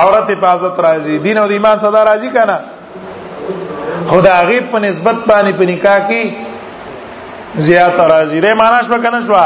عورت 0.00 0.26
حفاظت 0.34 0.74
راضي 0.86 1.14
دین 1.26 1.36
او 1.38 1.46
د 1.50 1.52
ایمان 1.56 1.76
صدا 1.84 2.02
راضي 2.10 2.30
کنه 2.36 2.56
خدا 4.10 4.34
غیب 4.48 4.64
په 4.72 4.78
نسبت 4.86 5.16
باندې 5.30 5.52
په 5.58 5.64
نکاح 5.72 5.98
کې 6.08 6.22
زیات 7.66 7.94
راضي 8.14 8.38
ره 8.44 8.54
معنا 8.62 8.78
شو 8.82 8.98
کنه 9.06 9.20
شو 9.26 9.36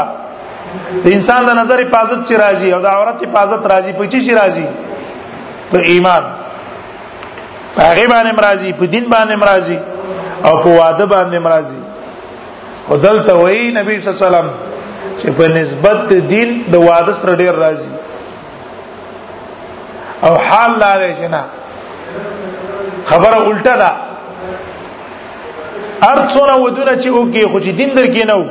د 1.03 1.05
انسان 1.17 1.41
د 1.49 1.51
نظر 1.61 1.77
حفاظت 1.85 2.19
چې 2.27 2.35
راضي 2.43 2.67
او 2.73 2.79
د 2.85 2.87
عورت 2.95 3.17
حفاظت 3.25 3.61
راضي 3.73 3.91
په 3.99 4.05
چی 4.11 4.19
شي 4.25 4.33
راضي 4.41 4.65
په 5.71 5.77
ایمان 5.91 6.23
هغه 7.85 8.05
باندې 8.13 8.31
راضي 8.47 8.71
په 8.79 8.85
دین 8.93 9.05
باندې 9.13 9.35
راضي 9.51 9.77
او 10.47 10.57
په 10.63 10.69
واده 10.79 11.05
باندې 11.05 11.37
مرضی 11.45 11.79
ودلته 12.89 13.33
وی 13.39 13.65
نبی 13.79 13.93
صلی 14.01 14.09
الله 14.09 14.21
علیه 14.21 14.27
وسلم 14.27 14.49
چې 15.21 15.29
په 15.37 15.45
نسبت 15.47 16.13
دین 16.33 16.49
د 16.73 16.75
واده 16.87 17.13
سره 17.21 17.35
ډیر 17.41 17.53
راضی 17.63 17.89
او 20.27 20.33
حال 20.45 20.71
لاره 20.85 21.11
جنا 21.19 21.41
خبره 23.09 23.37
الټه 23.43 23.75
ده 23.83 23.91
ارڅونه 26.09 26.55
ودونه 26.57 26.91
چې 27.01 27.09
اوګي 27.09 27.45
خو 27.51 27.59
چې 27.59 27.71
دین 27.81 27.95
درکې 27.95 28.25
نه 28.25 28.33
وو 28.33 28.45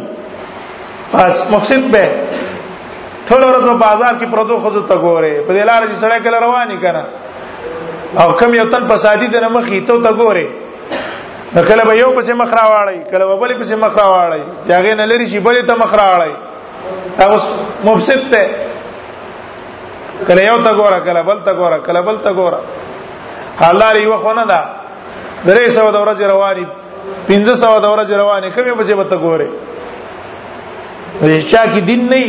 پس 1.12 1.44
مفسد 1.50 1.80
به 1.96 2.08
ټول 3.30 3.44
ورځ 3.44 3.66
بازار 3.78 4.14
کې 4.20 4.24
پردو 4.32 4.58
خزو 4.62 4.80
ته 4.92 4.96
ګوره 5.04 5.46
په 5.46 5.52
دې 5.54 5.66
لار 5.66 5.82
چې 5.86 6.00
سړی 6.00 6.22
کله 6.22 6.38
رواني 6.38 6.78
کنه 6.78 7.04
او 8.24 8.32
کم 8.38 8.54
یو 8.54 8.70
تن 8.70 8.88
په 8.88 8.96
سادي 9.02 9.26
د 9.32 9.36
مخې 9.56 9.86
ته 9.86 10.02
ته 10.06 10.12
ګوره 10.22 10.46
کله 11.54 11.82
به 11.84 11.96
یو 11.98 12.12
پسې 12.22 12.32
مخ 12.38 12.52
راوړی 12.54 12.98
کله 13.10 13.26
به 13.26 13.36
بل 13.42 13.50
پسې 13.64 13.72
مخ 13.82 13.94
راوړی 14.00 14.42
یاغې 14.70 14.92
نه 14.98 15.04
لري 15.10 15.26
چې 15.30 15.38
بل 15.46 15.56
ته 15.66 15.74
مخ 15.82 15.92
راوړی 16.00 16.34
تاسو 17.18 17.36
مفسد 17.84 18.22
ته 18.34 18.42
کله 20.28 20.42
یو 20.50 20.58
ته 20.66 20.70
ګوره 20.80 20.98
کله 21.06 21.22
بل 21.28 21.38
ته 21.46 21.52
ګوره 21.60 21.78
کله 21.86 22.00
بل 22.10 22.16
ته 22.26 22.30
ګوره 22.38 22.58
حالار 23.62 23.94
یو 24.02 24.16
خونه 24.22 24.44
ده 24.52 24.60
درې 25.46 25.70
سو 25.70 25.90
د 25.90 25.92
ورځې 25.96 26.22
رواني 26.32 26.64
پنځه 27.28 27.54
سو 27.54 27.80
د 27.80 27.86
ورځې 27.86 28.10
رواني 28.22 28.48
کومې 28.52 28.74
پسې 28.80 28.92
به 29.02 29.06
ته 29.12 29.16
ګوره 29.26 29.48
چا 31.50 31.60
کې 31.66 31.80
دین 31.90 32.02
نه 32.14 32.24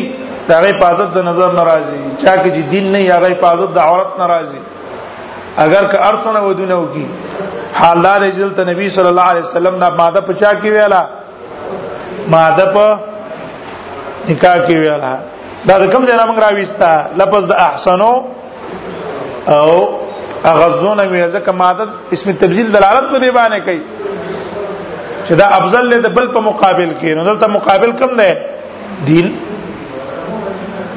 دا 0.47 0.55
غي 0.61 0.73
پازت 0.81 1.09
د 1.17 1.19
نظر 1.29 1.49
ناراضي 1.59 1.99
چا 2.25 2.33
کې 2.43 2.49
دین 2.73 2.85
نه 2.91 2.99
یا 3.01 3.17
غي 3.25 3.33
پازت 3.43 3.69
د 3.73 3.77
عورت 3.89 4.11
ناراضي 4.19 4.59
اگر 5.57 5.85
که 5.91 6.07
ارسونه 6.07 6.39
ودونه 6.39 6.73
وکي 6.75 7.05
حال 7.73 8.01
دار 8.01 8.23
اجل 8.23 8.51
ته 8.53 8.63
نبی 8.63 8.89
صلی 8.89 9.05
الله 9.07 9.21
علیه 9.21 9.41
وسلم 9.41 9.79
دا 9.79 9.89
ماده 9.95 10.21
پچا 10.21 10.53
کی 10.55 10.69
ویلا 10.69 11.05
ماده 12.27 12.65
په 12.73 12.99
نکاح 14.29 14.57
کی 14.67 14.75
ویلا 14.77 15.17
دا 15.67 15.87
کوم 15.87 16.05
ځای 16.05 16.19
موږ 16.29 16.39
راويستا 16.41 16.91
لفظ 17.17 17.45
د 17.47 17.51
احسنو 17.51 18.23
او 19.47 19.89
اغزونه 20.45 21.03
وی 21.05 21.31
ځکه 21.31 21.49
ماده 21.51 21.83
اسم 22.11 22.31
تبذیل 22.31 22.71
دلالت 22.71 23.11
په 23.11 23.19
دی 23.19 23.31
باندې 23.31 23.59
کوي 23.65 23.81
چې 25.27 25.31
دا 25.33 25.45
افضل 25.47 25.89
له 26.01 26.09
بل 26.09 26.27
په 26.27 26.39
مقابل 26.39 26.89
کې 27.01 27.07
نو 27.17 27.23
دلته 27.23 27.47
مقابل 27.47 27.91
کم 27.91 28.15
دی 28.17 28.31
دین 29.05 29.37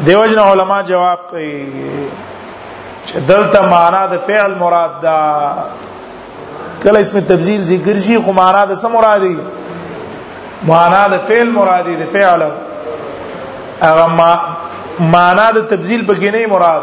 دیوجن 0.06 0.38
علما 0.38 0.82
جواب 0.82 1.18
کوي 1.30 1.66
دلته 3.14 3.62
معنا 3.68 4.06
د 4.06 4.18
فعل 4.26 4.54
مراد 4.58 4.90
ده 5.02 5.52
کله 6.82 7.00
اسم 7.00 7.20
تبذیل 7.26 7.60
ذکر 7.66 7.98
شي 8.06 8.18
خو 8.26 8.32
معنا 8.32 8.64
د 8.70 8.74
څه 8.80 8.86
مرادي 8.94 9.36
معنا 10.70 11.02
د 11.12 11.14
فعل 11.28 11.48
مرادي 11.58 11.94
د 12.00 12.04
فعل 12.16 12.40
هغه 13.82 14.06
معنا 14.98 15.50
د 15.58 15.60
تبذیل 15.74 16.02
پکې 16.08 16.28
نه 16.30 16.46
مراد 16.54 16.82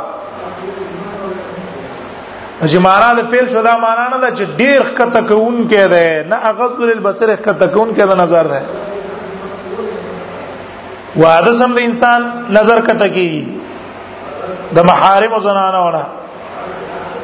چې 2.61 2.77
معنا 2.87 3.09
د 3.19 3.21
فعل 3.35 3.45
شو 3.51 3.61
دا 3.67 3.75
معنا 3.83 4.05
نه 4.15 4.19
ده 4.23 4.29
چې 4.37 4.45
ډیر 4.63 4.79
خطه 4.97 5.21
کون 5.33 5.57
کې 5.69 5.87
ده 5.95 6.07
نه 6.29 6.35
اغض 6.51 6.79
للبصر 6.91 7.29
خطه 7.41 7.67
کون 7.67 7.89
کې 7.91 8.01
ده 8.13 8.17
نظر 8.21 8.45
ده 8.53 8.61
وعده 11.19 11.51
سم 11.59 11.71
د 11.81 11.83
انسان 11.91 12.21
نظر 12.61 12.79
کته 12.89 13.07
کی 13.19 13.29
د 14.75 14.77
محارم 14.93 15.33
زنانه 15.45 15.79
ونه 15.85 16.03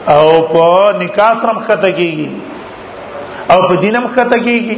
او 0.07 0.47
په 0.53 0.93
نکاح 1.03 1.31
سره 1.41 1.51
مخته 1.57 1.89
کیږي 1.99 2.29
او 3.51 3.59
په 3.67 3.73
دینم 3.83 4.03
مخته 4.07 4.37
کیږي 4.45 4.77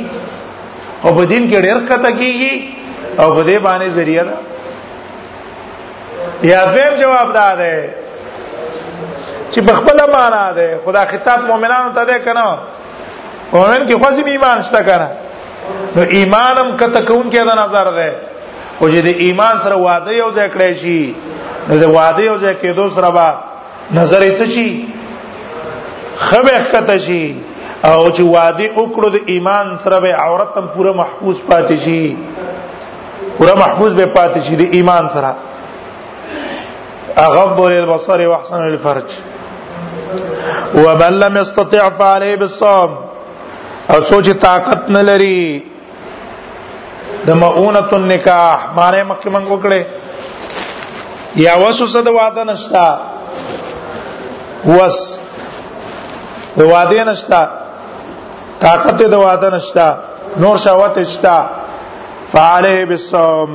او 1.03 1.09
په 1.17 1.23
دین 1.31 1.43
کې 1.51 1.59
ډېر 1.65 1.75
مخته 1.81 2.11
کیږي 2.19 2.53
او 3.21 3.27
په 3.35 3.41
دې 3.47 3.57
باندې 3.65 3.89
ذریعہ 3.97 4.23
ده 4.29 4.35
یا 6.51 6.61
دیم 6.73 6.93
جواب 7.01 7.27
ده 7.33 7.55
ده 7.55 7.93
چې 9.51 9.59
بخپله 9.67 10.05
معنا 10.17 10.43
ده 10.57 10.67
خدا 10.85 11.03
خطاب 11.13 11.39
مؤمنانو 11.49 11.93
ته 11.97 12.03
ده 12.11 12.19
کنه 12.27 12.45
مؤمن 13.53 13.81
کې 13.89 14.03
خاص 14.03 14.17
ایمان 14.25 14.57
شته 14.67 14.81
کنه 14.91 15.09
نو 15.95 16.01
ایمانم 16.17 16.77
کته 16.79 17.01
کون 17.07 17.25
کې 17.31 17.37
دا 17.51 17.55
نظر 17.65 17.91
ده 17.99 18.09
او 18.79 18.89
چې 18.89 19.01
د 19.07 19.09
ایمان 19.25 19.59
سره 19.63 19.75
واده 19.87 20.11
یو 20.21 20.31
ځای 20.37 20.49
کړی 20.49 20.73
شي 20.81 21.13
د 21.85 21.89
واده 21.97 22.21
یو 22.29 22.37
ځای 22.43 22.53
کېدو 22.61 22.85
سره 22.95 23.09
با 23.17 23.27
نظر 23.97 24.25
یې 24.27 24.33
څه 24.39 24.45
شي 24.55 24.69
خبه 26.27 26.51
کته 26.71 26.97
شي 27.07 27.25
او 27.89 27.99
چې 28.11 28.23
وادي 28.35 28.67
وکړو 28.75 29.09
د 29.15 29.17
ایمان 29.33 29.67
سره 29.83 29.99
به 30.05 30.11
عورت 30.23 30.57
هم 30.59 30.65
پوره 30.75 30.91
محفوظ 30.99 31.37
پاتې 31.49 31.77
شي 31.83 32.17
پوره 33.37 33.53
محفوظ 33.61 33.93
به 33.99 34.05
پاتې 34.15 34.39
شي 34.47 34.55
د 34.61 34.67
ایمان 34.79 35.07
سره 35.09 35.35
اغض 37.25 37.59
للبصر 37.59 38.25
واحسن 38.31 38.65
للفرج 38.65 39.15
ومن 40.83 41.13
لم 41.23 41.37
يستطع 41.41 41.87
فعليه 42.01 42.35
بالصوم 42.43 42.97
او 43.95 43.97
سوچ 44.09 44.29
طاقت 44.47 44.89
نه 44.97 45.01
لري 45.11 45.39
د 47.29 47.39
مؤونه 47.45 47.85
النکاح 48.01 48.67
باندې 48.75 49.05
مکه 49.13 49.37
منګ 49.37 49.55
وکړي 49.55 49.83
یا 51.45 51.55
وسوسه 51.65 52.01
د 52.09 52.13
واده 52.19 52.43
نشتا 52.51 52.87
وس 54.67 55.01
د 56.57 56.61
واده 56.73 57.03
نشتا 57.09 57.41
طاقت 58.63 58.99
د 59.13 59.13
واده 59.25 59.49
نشتا 59.55 59.87
نور 60.41 60.57
شهوت 60.65 60.95
نشتا 60.97 61.35
فعليه 62.33 62.85
بالصوم 62.85 63.51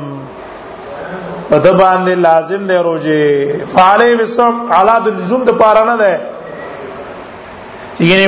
پته 1.50 1.72
باندې 1.80 2.14
لازم 2.26 2.62
دی 2.66 2.74
روزه 2.88 3.24
فعليه 3.76 4.16
بالصوم 4.20 4.72
علا 4.72 4.98
د 4.98 5.08
لزوم 5.18 5.44
د 5.44 5.50
پاره 5.62 5.84
نه 5.90 5.96
ده 6.02 6.12
یعنی 8.10 8.26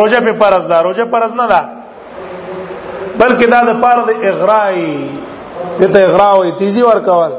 روزه 0.00 0.20
په 0.20 0.32
فرض 0.40 0.66
ده 0.68 0.78
روزه 0.88 1.04
فرض 1.04 1.34
نه 1.40 1.46
ده 1.52 1.60
بلکې 3.20 3.44
دا 3.50 3.60
د 3.70 3.80
پاره 3.80 4.02
د 4.06 4.12
اغرای 4.28 5.08
دته 5.80 5.98
اغرا 6.04 6.28
او 6.36 6.50
تیزی 6.50 6.82
ور 6.82 6.98
کول 7.10 7.32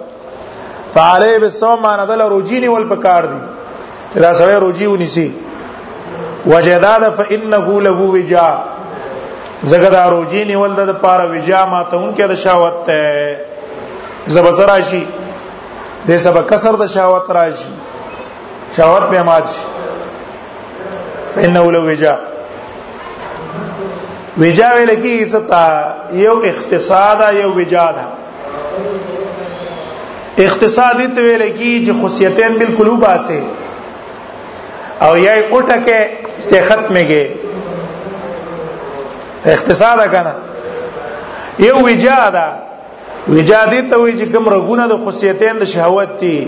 فعليه 0.94 1.40
بالصوم 1.40 1.80
معنی 1.88 2.08
دل 2.10 2.22
روجینی 2.22 2.68
ول 2.68 2.88
پکار 2.96 3.24
دي 3.32 3.40
دا 4.22 4.34
سره 4.34 4.60
روجی 4.60 4.86
ونی 4.86 5.08
سي 5.16 5.28
وجداد 6.48 7.10
فانه 7.18 7.82
له 7.88 8.02
وجا 8.16 8.48
زګدا 9.72 10.04
روجی 10.16 10.42
نیول 10.50 10.72
د 10.80 10.82
پاره 11.06 11.26
وجا 11.32 11.62
ماته 11.74 11.96
اونکه 12.00 12.24
د 12.34 12.36
شاوت 12.42 12.78
ته 12.90 13.02
زبزراشی 14.36 15.04
د 16.10 16.12
سبا 16.26 16.42
کسر 16.52 16.74
د 16.82 16.84
شاوت 16.96 17.26
راشی 17.38 17.72
شاوت 18.78 19.04
به 19.14 19.22
مات 19.30 19.46
شي 19.56 19.64
فانه 21.36 21.72
له 21.78 21.82
وجا 21.88 22.16
وجا 24.44 24.68
ویل 24.78 24.92
کی 25.02 25.14
ستا 25.32 25.64
یو 26.22 26.36
اختصادا 26.52 27.28
یو 27.36 27.50
وجا 27.58 27.88
ده 27.98 28.04
اقتصادی 30.46 31.08
ته 31.08 31.22
ویل 31.22 31.50
کی 31.58 31.86
چې 31.88 32.04
خصيتین 32.04 32.52
بالقلوب 32.62 33.02
اسه 33.10 33.44
او 35.08 35.14
یای 35.18 35.42
قټه 35.50 35.86
کې 35.88 36.00
استه 36.40 36.62
ختمږي 36.68 37.24
اختصار 39.56 39.98
کنه 40.14 40.34
یو 41.68 41.76
وجاده 41.88 42.46
وجادي 43.28 43.82
ته 43.90 43.96
وی 44.00 44.12
چې 44.20 44.26
کوم 44.34 44.46
رګونه 44.56 44.84
د 44.92 44.96
خصيتين 45.06 45.56
د 45.60 45.66
شهوت 45.74 46.12
دي 46.22 46.40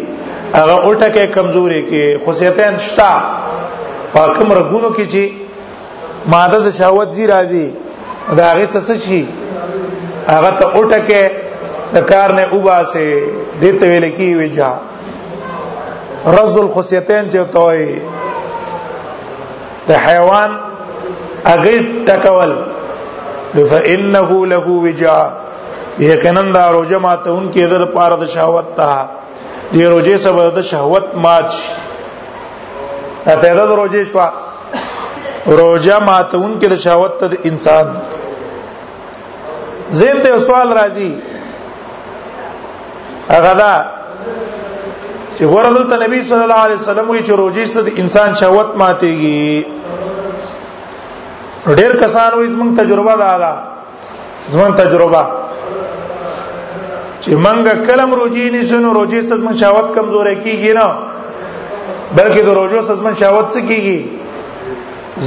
هغه 0.58 0.76
الټه 0.91 1.10
کې 1.15 1.26
کمزوري 1.38 1.82
کې 1.89 2.26
خصيتين 2.26 2.78
شتا 2.88 3.12
په 4.13 4.21
کوم 4.38 4.50
رګونو 4.60 4.89
کې 4.97 5.06
چې 5.13 5.32
ماده 6.34 6.60
د 6.67 6.69
شهوت 6.80 7.10
دي 7.17 7.26
راځي 7.34 7.67
دا 8.38 8.45
هغه 8.52 8.82
څه 8.86 8.97
شي 9.06 9.23
هغه 10.36 10.50
ته 10.60 10.65
الټه 10.80 11.00
کې 11.08 11.23
د 11.95 11.97
کار 12.12 12.30
نه 12.38 12.43
وباسه 12.56 13.06
دته 13.62 13.86
ویل 13.89 14.06
کې 14.17 14.30
وجا 14.41 14.71
رزل 16.39 16.65
خصيتين 16.76 17.30
چې 17.32 17.39
توي 17.54 17.89
د 19.88 19.91
حیوان 20.08 20.52
اگر 21.54 21.76
تکول 22.08 22.52
فانه 23.71 24.30
له 24.54 24.62
وجا 24.86 25.17
یقینا 26.06 26.43
دا 26.56 26.63
روزه 26.78 26.97
ماته 27.06 27.30
اون 27.34 27.45
کې 27.52 27.60
در 27.73 27.84
پاره 27.97 28.15
د 28.23 28.26
شهوت 28.34 28.67
تا 28.80 28.91
دې 29.73 29.82
روزه 29.93 30.13
سبب 30.26 30.45
د 30.58 30.60
شهوت 30.71 31.04
ماچ 31.28 31.52
دا 33.26 33.34
پیدا 33.45 33.63
د 33.65 33.71
روزه 33.82 34.02
شو 34.12 34.19
روزه 35.62 35.97
ماته 36.10 36.36
اون 36.38 36.60
کې 36.60 36.65
د 36.73 36.76
شهوت 36.86 37.13
ته 37.21 37.26
انسان 37.52 37.88
زین 40.00 40.17
ته 40.23 40.30
سوال 40.47 40.69
راځي 40.80 41.12
هغه 43.30 43.54
دا 43.63 43.73
چې 45.38 45.45
ورل 45.54 45.76
ته 45.89 45.97
نبی 46.04 46.19
صلی 46.30 46.43
الله 46.43 46.62
علیه 46.67 46.76
وسلم 46.82 47.10
وی 47.10 47.19
چې 47.19 47.32
روزي 47.41 47.65
سره 47.65 47.91
انسان 48.04 48.34
شهوت 48.41 48.69
ماتيږي 48.80 49.65
ډېر 51.78 51.93
کسان 52.04 52.32
وې 52.39 52.47
زمونږ 52.54 52.71
تجربه 52.82 53.13
دا 53.23 53.38
ده 53.43 53.54
زمونږ 54.54 54.73
تجربه 54.82 55.23
چې 57.21 57.32
منګه 57.45 57.76
کلم 57.89 58.12
روزي 58.21 58.47
نشو 58.56 58.93
روزي 59.00 59.19
سره 59.28 59.38
زمونږ 59.38 59.58
شهوت 59.65 59.88
کمزورې 59.95 60.36
کیږي 60.43 60.73
نه 60.78 60.88
بلکې 62.17 62.41
د 62.50 62.60
روزو 62.62 62.82
سره 62.89 62.95
زمونږ 62.95 63.17
شهوت 63.19 63.47
څه 63.54 63.62
کیږي 63.69 63.97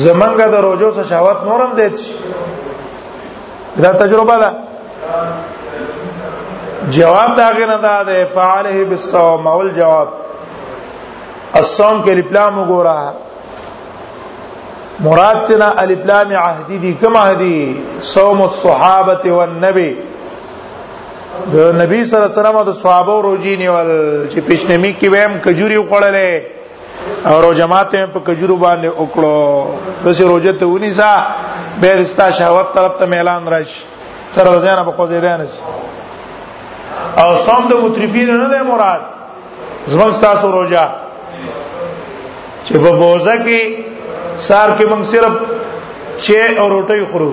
زمونږه 0.04 0.46
د 0.56 0.66
روزو 0.68 0.90
سره 0.98 1.04
شهوت 1.14 1.38
نورم 1.50 1.72
زیات 1.80 1.96
شي 1.96 2.12
دا 3.82 3.90
تجربه 4.04 4.36
ده 4.42 4.50
جواب 6.90 7.36
دا 7.36 7.48
غنه 7.50 7.78
دا 7.82 8.02
ده 8.02 8.24
فعليه 8.24 8.84
بالصوم 8.84 9.46
او 9.46 9.60
الجواب 9.60 10.08
الصوم 11.56 12.02
کې 12.04 12.08
لپلام 12.08 12.54
وګوره 12.58 13.12
مراد 15.00 15.36
تنا 15.48 15.66
الپلام 15.82 16.32
عهدي 16.36 16.78
دي 16.78 16.92
کما 17.02 17.32
دي 17.32 17.80
صوم 18.02 18.42
الصحابه 18.42 19.30
والنبي 19.32 19.96
د 21.52 21.56
نبی 21.56 22.04
صلی 22.04 22.16
الله 22.20 22.30
علیه 22.30 22.40
وسلم 22.40 22.62
د 22.62 22.72
صحابه 22.72 23.12
او 23.12 23.20
روجي 23.22 23.56
نیول 23.56 23.90
چې 24.28 24.40
پښنمی 24.50 24.96
کې 25.00 25.06
ویم 25.12 25.38
کجوري 25.44 25.76
وکړلې 25.76 27.26
او 27.26 27.40
روجمات 27.42 27.96
په 27.96 28.20
کجورو 28.26 28.56
باندې 28.60 28.90
وکړو 28.98 30.04
دسه 30.08 30.24
روزه 30.24 30.52
ته 30.52 30.66
ونی 30.66 30.92
سا 30.92 31.26
به 31.80 31.94
رستا 32.00 32.30
شهوت 32.30 32.74
طرف 32.74 32.98
ته 32.98 33.16
اعلان 33.16 33.48
راشي 33.48 33.80
تر 34.34 34.52
روزانه 34.54 34.84
په 34.84 34.90
قوزیدان 34.98 35.46
شي 35.46 35.62
او 37.18 37.30
صوم 37.46 37.64
د 37.70 37.72
مترفین 37.84 38.28
نه 38.42 38.48
ده 38.52 38.62
مراد 38.72 39.00
زمون 39.92 40.12
ساتو 40.22 40.48
روزه 40.56 40.84
چې 42.66 42.72
په 42.84 42.90
بوزه 43.00 43.32
کې 43.46 43.60
سار 44.48 44.70
کې 44.78 44.84
موږ 44.90 45.02
صرف 45.12 45.32
چې 46.18 46.58
او 46.60 46.66
روټي 46.74 47.00
خورو 47.12 47.32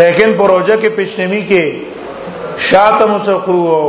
لیکن 0.00 0.28
په 0.38 0.44
روزه 0.52 0.74
کې 0.82 0.88
پښنمی 1.00 1.42
کې 1.48 1.80
شاته 2.68 3.04
مسخرو 3.12 3.62
او 3.78 3.86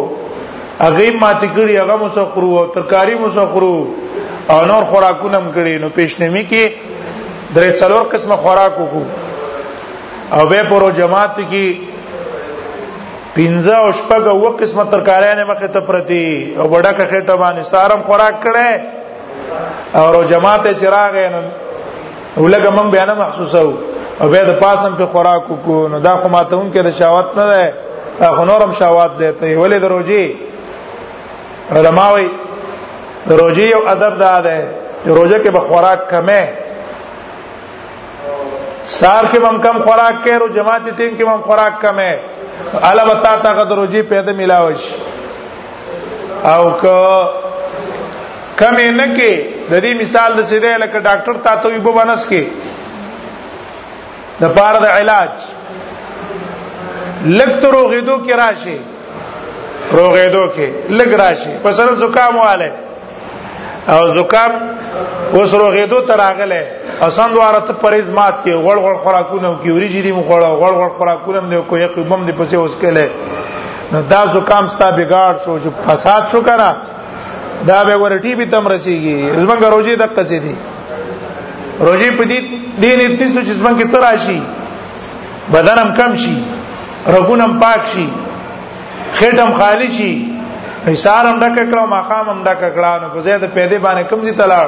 هغه 0.80 1.12
ماته 1.24 1.48
کړی 1.56 1.76
هغه 1.78 1.96
مسخرو 2.06 2.52
او 2.60 2.66
ترکاری 2.76 3.16
مسخرو 3.26 3.76
او 4.54 4.60
نور 4.72 4.84
خوراکونه 4.92 5.38
هم 5.38 5.52
کړی 5.56 5.82
نو 5.84 5.90
پښنمی 6.00 6.44
کې 6.52 6.70
درې 7.56 7.70
څلور 7.82 8.04
قسمه 8.14 8.36
خوراک 8.46 8.74
وکړو 8.78 10.40
او 10.40 10.46
به 10.52 10.64
پر 10.70 10.84
جماعت 11.00 11.36
کې 11.42 11.94
پینځه 13.36 13.76
او 13.86 13.90
شپږ 14.00 14.24
او 14.32 14.40
قسمه 14.60 14.84
ترکاریانه 14.92 15.44
مخه 15.52 15.68
ته 15.76 15.80
پرتی 15.88 16.26
او 16.60 16.66
بڑا 16.74 16.92
که 16.98 17.06
خټه 17.12 17.38
باندې 17.38 17.62
سارم 17.72 18.02
خوراک 18.08 18.36
کړي 18.44 18.82
او 20.00 20.24
جماعت 20.32 20.66
چراغ 20.84 21.16
نن 21.34 21.46
ولګه 22.38 22.70
مونږ 22.70 22.92
بیان 22.96 23.12
محسوسو 23.18 23.68
او 24.22 24.28
به 24.34 24.40
د 24.50 24.60
پاسم 24.62 24.96
په 25.00 25.06
خوراک 25.16 25.44
کو 25.66 25.80
نو 25.94 26.00
دا 26.06 26.14
خو 26.22 26.28
ماته 26.36 26.56
هم 26.62 26.70
کې 26.74 26.78
د 26.78 26.92
شاوات 26.92 27.38
نه 27.38 27.46
ده 27.52 27.64
خو 28.38 28.46
نورم 28.52 28.72
شاوات 28.82 29.16
زیته 29.16 29.50
ولې 29.64 29.82
دروځي 29.84 30.36
علماوی 31.80 32.30
دروځي 33.30 33.68
یو 33.72 33.80
ادب 33.96 34.18
ده 34.20 34.42
ده 34.48 34.56
روزه 35.06 35.44
کې 35.44 35.50
به 35.58 35.68
خوراک 35.74 36.08
کمه 36.14 36.40
سار 39.02 39.26
کې 39.26 39.38
هم 39.50 39.62
کم 39.68 39.80
خوراک 39.90 40.16
کې 40.24 40.42
او 40.42 40.48
جماعت 40.60 40.82
ټیم 40.90 41.20
کې 41.20 41.24
هم 41.34 41.42
خوراک 41.50 41.80
کمه 41.86 42.20
علاوه 42.84 43.14
تا 43.24 43.36
ته 43.44 43.52
غدروجي 43.54 44.02
پیدا 44.04 44.34
ملاوي 44.34 44.76
او 46.44 46.72
که 46.82 47.30
کمې 48.58 48.86
نه 48.98 49.16
کې 49.18 49.36
د 49.72 49.74
دې 49.82 50.02
مثال 50.02 50.32
د 50.38 50.42
سیده 50.50 50.70
لکه 50.78 51.00
ډاکټر 51.08 51.36
تا 51.48 51.56
ته 51.56 51.68
ویبو 51.74 51.92
بنس 51.98 52.22
کې 52.30 52.44
د 54.42 54.44
پاره 54.60 54.80
د 54.86 54.88
علاج 55.00 55.30
لکه 57.26 57.68
روغېدو 57.72 58.28
کې 58.28 58.34
راشي 58.44 58.78
روغېدو 59.92 60.44
کې 60.56 60.92
لګ 61.00 61.12
راشي 61.24 61.54
په 61.68 61.72
سره 61.82 61.96
زکام 62.04 62.34
واله 62.44 62.72
او 63.96 64.04
زکام 64.20 64.52
اوس 65.34 65.54
روغېدو 65.54 66.02
تراغله 66.14 66.64
اسان 67.02 67.34
دواره 67.34 67.60
ته 67.68 67.74
پرېز 67.84 68.10
مات 68.18 68.36
کې 68.46 68.52
غړ 68.66 68.78
غړ 68.86 68.96
خوراکونه 69.04 69.50
کې 69.64 69.70
وریجې 69.72 70.02
دې 70.06 70.12
مخړه 70.12 70.50
غړ 70.62 70.74
غړ 70.82 70.90
خوراکونه 70.90 71.40
دې 71.50 71.70
کو 71.70 71.78
یو 71.78 72.04
بم 72.10 72.22
دې 72.28 72.34
پسې 72.40 72.56
وسکله 72.56 73.10
نو 73.92 74.02
دا 74.12 74.22
زکام 74.34 74.66
ستا 74.76 74.88
بګاړ 74.98 75.32
شو 75.46 75.58
چې 75.64 75.70
فساد 75.88 76.22
شو 76.32 76.42
کرا 76.50 76.72
دا 77.70 77.80
به 77.88 77.96
ورټي 78.04 78.34
به 78.40 78.46
تم 78.52 78.68
رسیږي 78.74 79.18
زمنګ 79.34 79.64
روزي 79.76 79.96
د 79.96 80.02
قصې 80.02 80.40
دي 80.46 80.56
روزي 81.88 82.10
په 82.12 82.24
دې 82.24 82.40
دین 82.84 83.00
اتنی 83.04 83.28
سوچ 83.34 83.46
زمنګ 83.60 83.76
کې 83.80 83.92
تراشي 83.94 84.40
بدنم 85.56 85.90
کم 86.00 86.16
شي 86.24 86.36
رګونم 87.08 87.52
پاک 87.62 87.82
شي 87.94 88.08
خېټم 89.20 89.52
خالی 89.60 89.90
شي 89.98 90.14
حسارم 90.88 91.36
ډک 91.44 91.60
کړه 91.72 91.80
ما 91.94 92.02
خامم 92.08 92.40
ډک 92.48 92.60
کړه 92.60 93.02
نو 93.02 93.10
په 93.18 93.26
زیاده 93.28 93.48
پیدا 93.60 93.78
باندې 93.88 94.04
کم 94.10 94.22
دي 94.28 94.34
تلاړ 94.42 94.68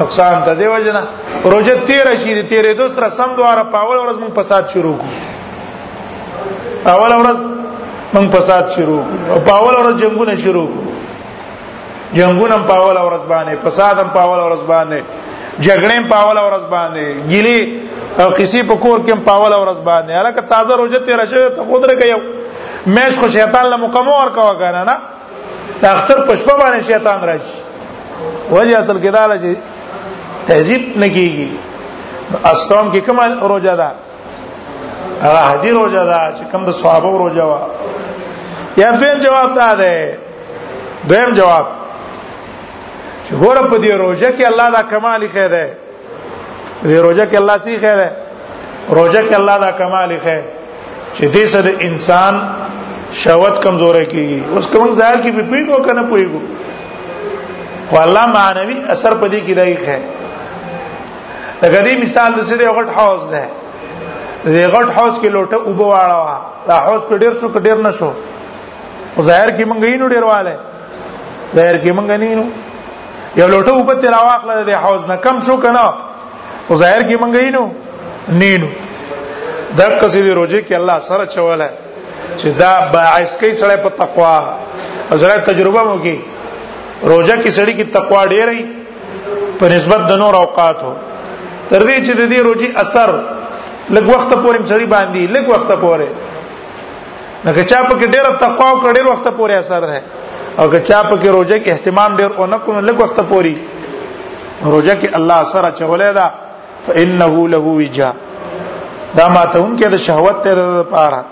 نقصان 0.00 0.44
ته 0.44 0.54
دی 0.58 0.66
وجنه 0.74 1.02
روزه 1.52 1.74
13 1.86 2.18
شي 2.24 2.32
د 2.34 2.40
13 2.48 2.74
دوسر 2.78 3.04
سم 3.18 3.30
دواره 3.38 3.62
پاول 3.74 3.96
ورځ 4.02 4.16
مون 4.22 4.30
فساد 4.38 4.62
شروع 4.72 4.94
کو 5.00 5.06
اول 6.92 7.12
ورځ 7.22 7.38
مون 8.14 8.26
فساد 8.36 8.64
شروع 8.76 9.02
او 9.30 9.38
پاول 9.50 9.74
ورځ 9.80 9.94
جنگونه 10.02 10.34
شروع 10.44 10.66
کو 10.72 10.80
جنگونه 12.12 12.58
پاول 12.72 12.96
ورځ 12.96 13.22
باندې 13.32 13.62
فساد 13.68 13.98
هم 14.02 14.08
پاول 14.18 14.38
ورځ 14.46 14.62
باندې 14.66 15.00
جګړې 15.66 16.10
پاول 16.14 16.38
ورځ 16.46 16.64
باندې 16.64 17.28
ګيلي 17.28 17.80
او 18.20 18.28
کسی 18.38 18.62
په 18.70 18.74
کور 18.76 18.98
کې 19.06 19.12
پاول 19.30 19.52
ورځ 19.58 19.78
باندې 19.84 20.26
الکه 20.26 20.40
تازه 20.54 20.76
روزه 20.76 20.98
13 21.12 21.24
شوه 21.30 21.48
ته 21.60 21.64
خود 21.70 21.90
رکیو 21.92 22.18
مېش 22.86 23.18
خو 23.22 23.28
شیطان 23.38 23.64
له 23.70 23.76
مقام 23.86 24.08
ور 24.14 24.30
کا 24.36 24.40
وکنه 24.50 24.84
نه 24.84 24.96
اختر 25.82 26.24
پښپا 26.28 26.54
باندې 26.60 26.82
شیطان 26.90 27.20
راشي 27.32 27.58
ولی 28.52 28.74
اصل 28.74 28.98
کې 29.02 29.10
دا 29.16 29.24
لږ 29.26 29.56
تهذیب 30.46 30.82
نکېږي 30.96 31.48
الصوم 32.50 32.90
کې 32.92 32.98
کومه 32.98 33.26
روزه 33.52 33.74
ده 33.76 33.90
هغه 35.24 35.38
هدي 35.38 35.70
روزه 35.78 36.04
ده 36.12 36.20
چې 36.36 36.52
کوم 36.52 36.64
د 36.68 36.78
صحابه 36.80 37.18
روزه 37.18 37.42
وا 37.50 37.58
یا 38.76 38.90
دیم 39.02 39.18
جواب 39.26 39.54
دا 39.56 39.74
ده 39.74 40.18
دیم 41.10 41.32
جواب 41.38 41.66
چې 43.26 43.32
ګور 43.40 43.66
په 43.66 43.78
دې 43.78 43.90
روزه 44.04 44.30
کې 44.38 44.44
الله 44.50 44.68
دا 44.76 44.82
کمال 44.92 45.26
خیر 45.32 45.48
ده 45.56 45.66
دې 46.82 46.86
روزه 46.86 47.26
کې 47.30 47.36
الله 47.42 47.58
سي 47.64 47.78
خیر 47.84 47.96
ده 48.04 48.10
روزه 48.98 49.20
کې 49.28 49.34
الله 49.40 49.58
دا 49.66 49.70
کمال 49.80 50.16
خیر 50.24 50.42
چې 51.14 51.24
دې 51.34 51.44
سره 51.46 51.72
انسان 51.88 52.40
شهوت 53.12 53.64
کمزورې 53.64 54.08
کیږي 54.14 54.40
اوس 54.54 54.66
کوم 54.72 54.90
ځای 54.92 55.22
کې 55.22 55.30
به 55.36 55.42
پیګو 55.52 55.82
کنه 55.88 56.02
پیګو 56.14 56.40
خو 57.90 57.96
الله 57.98 58.24
معنوي 58.36 58.76
اثر 58.94 59.14
پدې 59.20 59.40
کې 59.46 59.54
دی 59.58 59.74
ښه 59.84 61.64
لکه 61.64 61.78
دې 61.84 61.94
مثال 62.04 62.32
د 62.38 62.48
سړي 62.50 62.66
غټ 62.76 62.88
حوض 62.98 63.22
ده 63.34 63.44
دې 64.44 64.66
غټ 64.74 64.88
حوض 64.96 65.14
کې 65.20 65.28
لوټه 65.36 65.58
اوبه 65.68 65.86
واړه 65.92 66.68
دا 66.68 66.76
حوض 66.86 67.02
په 67.10 67.16
ډیر 67.22 67.32
شو 67.40 67.48
کډیر 67.54 67.76
نشو 67.86 68.10
ظاهر 69.28 69.48
کې 69.56 69.64
مونږ 69.70 69.82
یې 69.84 69.96
نو 70.02 70.08
ډیرواله 70.14 70.54
ظاهر 71.56 71.78
کې 71.78 71.90
مونږ 71.98 72.08
نه 72.22 72.34
نو 72.40 72.44
یو 73.36 73.46
لوټه 73.46 73.70
اوبه 73.74 73.94
تیر 74.04 74.12
واخله 74.12 74.64
د 74.70 74.80
حوض 74.86 75.02
نه 75.10 75.16
کم 75.26 75.40
شو 75.50 75.56
کنه 75.66 75.84
ظاهر 76.72 77.02
کې 77.08 77.16
مونږ 77.22 77.34
یې 77.36 77.50
نو 77.56 77.64
نینو 78.40 78.68
د 79.78 79.82
قصې 80.00 80.20
روزي 80.40 80.60
کې 80.68 80.74
الله 80.74 80.98
سره 80.98 81.24
چوله 81.36 81.68
چې 82.36 82.48
دا 82.62 82.72
باعث 82.94 83.36
کې 83.40 83.50
سره 83.60 83.76
په 83.76 83.88
تقوا 84.02 84.36
او 85.10 85.16
زړه 85.18 85.40
تجربه 85.50 85.82
مو 85.88 85.96
کې 86.04 86.36
روزه 87.02 87.36
کې 87.36 87.50
سړی 87.50 87.74
کې 87.74 87.84
تقوا 87.92 88.24
ډېرې 88.26 88.66
په 89.58 89.68
نسبت 89.74 90.00
د 90.08 90.12
نور 90.22 90.34
اوقاتو 90.34 90.94
تر 91.70 91.82
دې 91.86 91.96
چې 92.06 92.12
د 92.20 92.30
دې 92.32 92.38
روزي 92.48 92.68
اثر 92.84 93.10
لږ 93.90 94.04
وخت 94.14 94.30
پورې 94.30 94.58
سړی 94.70 94.86
باندې 94.86 95.26
لږ 95.36 95.44
وخت 95.54 95.70
پورې 95.84 96.08
نو 97.44 97.50
چا 97.70 97.82
په 97.88 97.94
کې 97.98 98.06
ډېر 98.06 98.24
تقوا 98.44 98.68
او 98.70 98.92
ډېر 98.92 99.06
وخت 99.08 99.26
پورې 99.36 99.54
اثر 99.54 99.80
ده 99.80 100.02
او 100.58 100.68
که 100.70 100.78
چا 100.88 101.02
په 101.04 101.14
کې 101.16 101.26
روزه 101.36 101.58
کې 101.58 101.70
اهتمام 101.72 102.16
ډېر 102.16 102.30
او 102.38 102.46
نه 102.46 102.58
کړو 102.66 102.80
لږ 102.88 102.96
وخت 103.02 103.18
پورې 103.30 103.54
روزه 104.72 104.94
کې 105.00 105.08
الله 105.18 105.34
اثر 105.44 105.62
چولې 105.78 106.12
ده 106.14 106.30
فانه 106.86 107.48
له 107.48 107.58
وجا 107.58 108.12
دا 109.16 109.28
ماته 109.28 109.58
هم 109.58 109.76
کې 109.76 109.88
د 109.88 109.96
شهوت 110.08 110.42
ته 110.42 110.82
پاره 110.90 111.22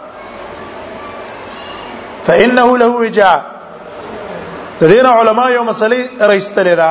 فانه 2.30 2.66
له 2.76 2.86
وجا 3.02 3.34
د 4.80 4.82
دین 4.92 5.06
علما 5.06 5.44
یو 5.56 5.64
مسلې 5.64 6.00
رئیستلې 6.30 6.74
دا 6.82 6.90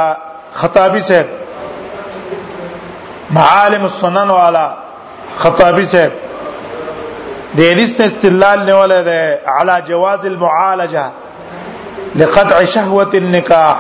خطابی 0.60 1.02
صاحب 1.10 1.26
معالم 3.38 3.84
السنن 3.84 4.30
والا 4.38 4.66
خطابی 5.42 5.86
صاحب 5.94 6.12
د 7.58 7.60
حدیث 7.72 7.92
نه 8.00 8.06
استدلال 8.06 8.60
نیولې 8.66 9.06
ده 9.06 9.40
علی 9.58 9.78
جواز 9.90 10.26
المعالجه 10.32 11.06
لقطع 12.22 12.64
شهوه 12.74 13.08
النکاح 13.14 13.76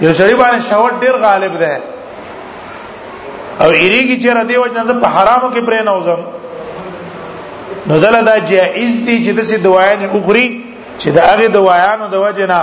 یو 0.00 0.12
شری 0.12 0.38
باندې 0.38 0.70
شهوت 0.70 0.92
ډیر 1.06 1.16
غالب 1.28 1.58
ده 1.64 1.80
او 3.60 3.72
ایریږي 3.72 4.22
چې 4.22 4.26
را 4.40 4.44
دی 4.52 4.56
وجه 4.56 4.82
نه 4.82 4.92
په 5.06 5.14
حرامو 5.14 5.54
کې 5.54 5.62
پرې 5.64 5.84
نه 5.84 5.96
وزم 5.96 6.26
نو 7.88 7.98
دلته 8.06 8.20
دا 8.22 8.38
جائز 8.38 9.02
دي 9.02 9.24
چې 9.24 9.38
د 9.38 9.42
سې 9.42 9.54
دوايان 9.66 10.04
اخري 10.12 10.48
چې 10.98 11.08
د 11.10 11.18
هغه 11.28 11.46
دوایانو 11.56 12.06
د 12.14 12.16
وجنا 12.26 12.60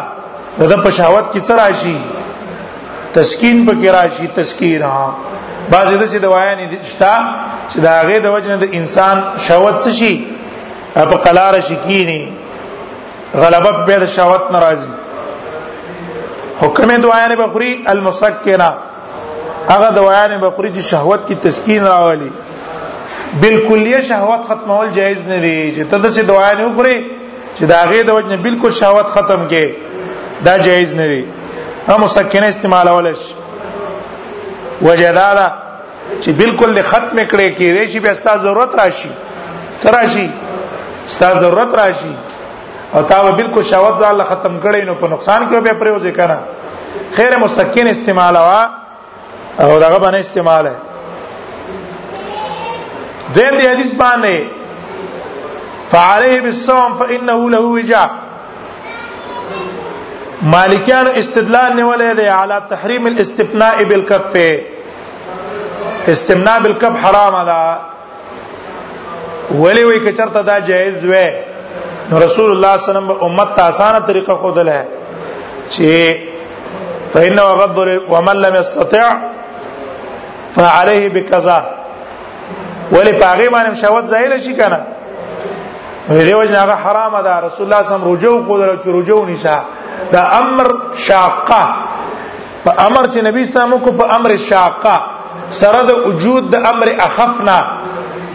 د 0.72 0.74
پښاوت 0.84 1.32
کې 1.32 1.40
څه 1.48 1.54
راشي 1.62 1.98
تسکین 3.18 3.66
په 3.66 3.74
کې 3.76 3.88
راشي 3.98 4.28
تسکین 4.38 4.82
ها 4.90 5.06
بعضې 5.72 5.96
د 6.02 6.04
څه 6.12 6.20
دوایان 6.28 6.60
دي 6.72 6.78
شتا 6.92 7.16
چې 7.72 7.78
د 7.80 7.88
هغه 7.98 8.20
د 8.26 8.34
وجنا 8.36 8.56
د 8.64 8.78
انسان 8.80 9.18
شهوت 9.48 9.76
څه 9.86 9.92
شي 10.00 10.14
په 11.12 11.16
قلاره 11.26 11.60
شکینی 11.70 12.22
غلبه 13.42 13.72
به 13.90 13.98
د 14.06 14.06
شهوت 14.18 14.52
ناراضي 14.58 14.92
حکم 16.62 16.90
دوایان 17.06 17.36
بخوري 17.42 17.72
المسکنا 17.94 18.70
هغه 19.70 19.90
دوایان 19.92 20.42
بخوري 20.42 20.74
چې 20.74 20.82
شهوت 20.82 21.22
کې 21.30 21.36
تسکین 21.48 21.84
راولي 21.90 22.32
بالکلیه 23.42 24.00
شهوت 24.08 24.42
ختمول 24.48 24.90
جایز 25.00 25.18
نه 25.28 25.38
دی 25.44 25.58
چې 25.76 25.92
تدسه 25.92 26.22
دوایان 26.30 26.62
وخوري 26.64 26.98
چې 27.58 27.64
دا 27.74 27.82
غي 27.90 28.02
د 28.04 28.10
وجنه 28.18 28.38
بالکل 28.46 28.72
شهوت 28.72 29.08
ختم 29.16 29.48
کې 29.52 29.64
دا 30.46 30.54
جایز 30.68 30.94
نه 31.00 31.06
دی 31.12 31.22
هم 31.90 32.02
مسکنه 32.04 32.46
استعمالول 32.52 33.10
شي 33.24 33.34
وجدادا 34.82 35.48
چې 36.24 36.30
بالکل 36.42 36.74
د 36.76 36.82
ختم 36.92 37.18
کړي 37.28 37.50
کې 37.58 37.68
ریشي 37.80 38.00
به 38.06 38.14
ستاسو 38.22 38.44
ضرورت 38.44 38.76
راشي 38.80 39.12
تراشي 39.82 40.28
ستاسو 41.16 41.40
ضرورت 41.44 41.76
راشي 41.82 42.14
او 42.94 43.02
تا 43.10 43.22
به 43.24 43.32
بالکل 43.42 43.64
شهوت 43.64 43.98
ځاله 44.04 44.24
ختم 44.32 44.54
کړي 44.64 44.84
نو 44.90 44.94
په 44.96 45.08
نقصان 45.14 45.48
کې 45.50 45.56
به 45.58 45.74
پرېوځي 45.80 46.16
کنه 46.16 46.40
خیر 47.16 47.38
مسکن 47.40 47.88
استعمال 47.88 48.36
وا 48.36 48.62
او 49.60 49.80
دغه 49.86 49.98
باندې 50.00 50.16
استعمال 50.26 50.68
ہے 50.68 50.76
دین 53.36 53.60
دی 53.60 53.68
حدیث 53.68 53.92
باندې 53.94 54.42
فعليه 55.94 56.42
بالصوم 56.42 56.98
فإنه 56.98 57.50
له 57.54 57.60
وجاء 57.76 58.10
مالکیان 60.44 61.08
استدلال 61.08 61.72
نیولې 61.76 62.30
على 62.38 62.64
تحريم 62.70 63.10
تحریم 63.18 63.88
بالكف 63.90 64.24
بالکف 64.34 66.10
استمناء 66.10 66.60
بالکف 66.64 66.96
حرام 67.04 67.36
هذا 67.42 67.60
ولي 69.56 69.84
وی 69.86 70.00
کچرته 70.00 70.42
دا 70.42 70.58
جائز 70.68 71.06
وي 71.06 71.26
رسول 72.14 72.52
الله 72.52 72.78
صلى 72.78 72.98
الله 72.98 73.08
عليه 73.08 73.12
وسلم 73.12 73.12
امت 73.28 73.56
ته 73.58 73.68
اسانه 73.70 74.00
طريقة 74.00 74.36
خودل 74.42 74.70
ہے 74.70 74.84
چې 75.78 77.14
فإن 77.14 77.40
وغض 77.40 77.78
ومن 78.10 78.42
لم 78.42 78.56
يستطع 78.56 79.14
فعليه 80.56 81.08
بكذا 81.10 81.80
ولي 82.92 83.14
پاغي 83.20 83.48
باندې 83.50 83.74
شوت 83.82 84.06
زایل 84.06 84.42
شي 84.42 84.54
کنه 84.58 84.82
وی 86.10 86.24
دیو 86.28 86.44
جن 86.46 86.56
هغه 86.56 86.74
حرامه 86.76 87.22
ده 87.24 87.34
رسول 87.48 87.66
الله 87.66 87.84
صم 87.90 88.04
رجو 88.14 88.44
کو 88.48 88.58
دل 88.60 88.70
چې 88.84 88.88
رجو 88.88 89.26
نشا 89.26 89.58
دا 90.12 90.22
امر 90.40 90.68
شاقه 90.96 91.64
په 92.66 92.72
امر 92.86 93.08
چې 93.08 93.18
نبی 93.28 93.46
صم 93.46 93.76
کو 93.84 93.92
په 93.92 94.16
امر 94.16 94.36
شاقه 94.50 94.96
سره 95.60 95.84
د 95.90 96.04
وجود 96.08 96.52
د 96.52 96.56
امر 96.74 96.88
اخفنا 97.06 97.58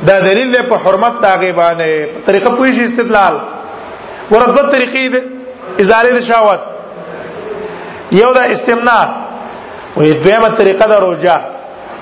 دا 0.07 0.19
دلیل 0.21 0.63
په 0.63 0.77
حرمت 0.85 1.21
دا 1.23 1.35
غیبانه 1.43 1.85
په 2.07 2.21
طریقه 2.31 2.51
پوي 2.57 2.73
شي 2.79 2.85
استدلال 2.85 3.39
ورته 4.31 4.65
طریقې 4.73 5.15
د 5.15 5.31
ازاله 5.85 6.19
د 6.19 6.27
شاوت 6.33 6.61
یو 8.23 8.33
دا 8.41 8.49
استمناء 8.57 9.07
وې 9.97 10.17
دویمه 10.25 10.49
طریقه 10.63 10.87
دا 10.87 10.99
روجا 11.07 11.39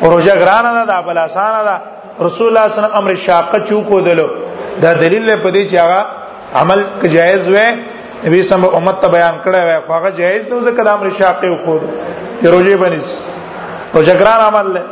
روجا 0.03 0.33
ګرانه 0.35 0.73
ده 0.81 0.85
د 0.97 1.07
بل 1.07 1.19
اسانه 1.19 1.63
ده 1.69 1.77
رسول 2.27 2.47
الله 2.47 2.69
صلی 2.69 2.69
الله 2.69 2.69
علیه 2.69 2.75
وسلم 2.87 2.99
امر 3.03 3.15
شاقه 3.29 3.59
چوکو 3.69 4.01
دلو 4.11 4.29
دا 4.83 4.93
دلیل 5.03 5.23
له 5.29 5.37
پدې 5.45 5.63
چې 5.71 5.77
هغه 5.85 6.01
عمل 6.61 6.81
که 7.03 7.09
جایز 7.17 7.49
وي 7.49 7.67
نبی 8.25 8.43
سم 8.51 8.65
امت 8.77 9.01
ته 9.01 9.09
بیان 9.15 9.35
کړی 9.45 9.61
وي 9.67 9.77
خو 9.87 9.93
هغه 9.93 10.11
جایز 10.21 10.43
ته 10.49 10.61
ځکه 10.69 10.83
د 10.89 10.89
امر 10.97 11.11
شاقې 11.19 11.65
خو 11.65 11.79
د 12.43 12.47
روزي 12.55 12.75
باندې 12.83 13.01
او 13.95 14.03
جګران 14.03 14.41
عمل 14.49 14.69
له 14.75 14.85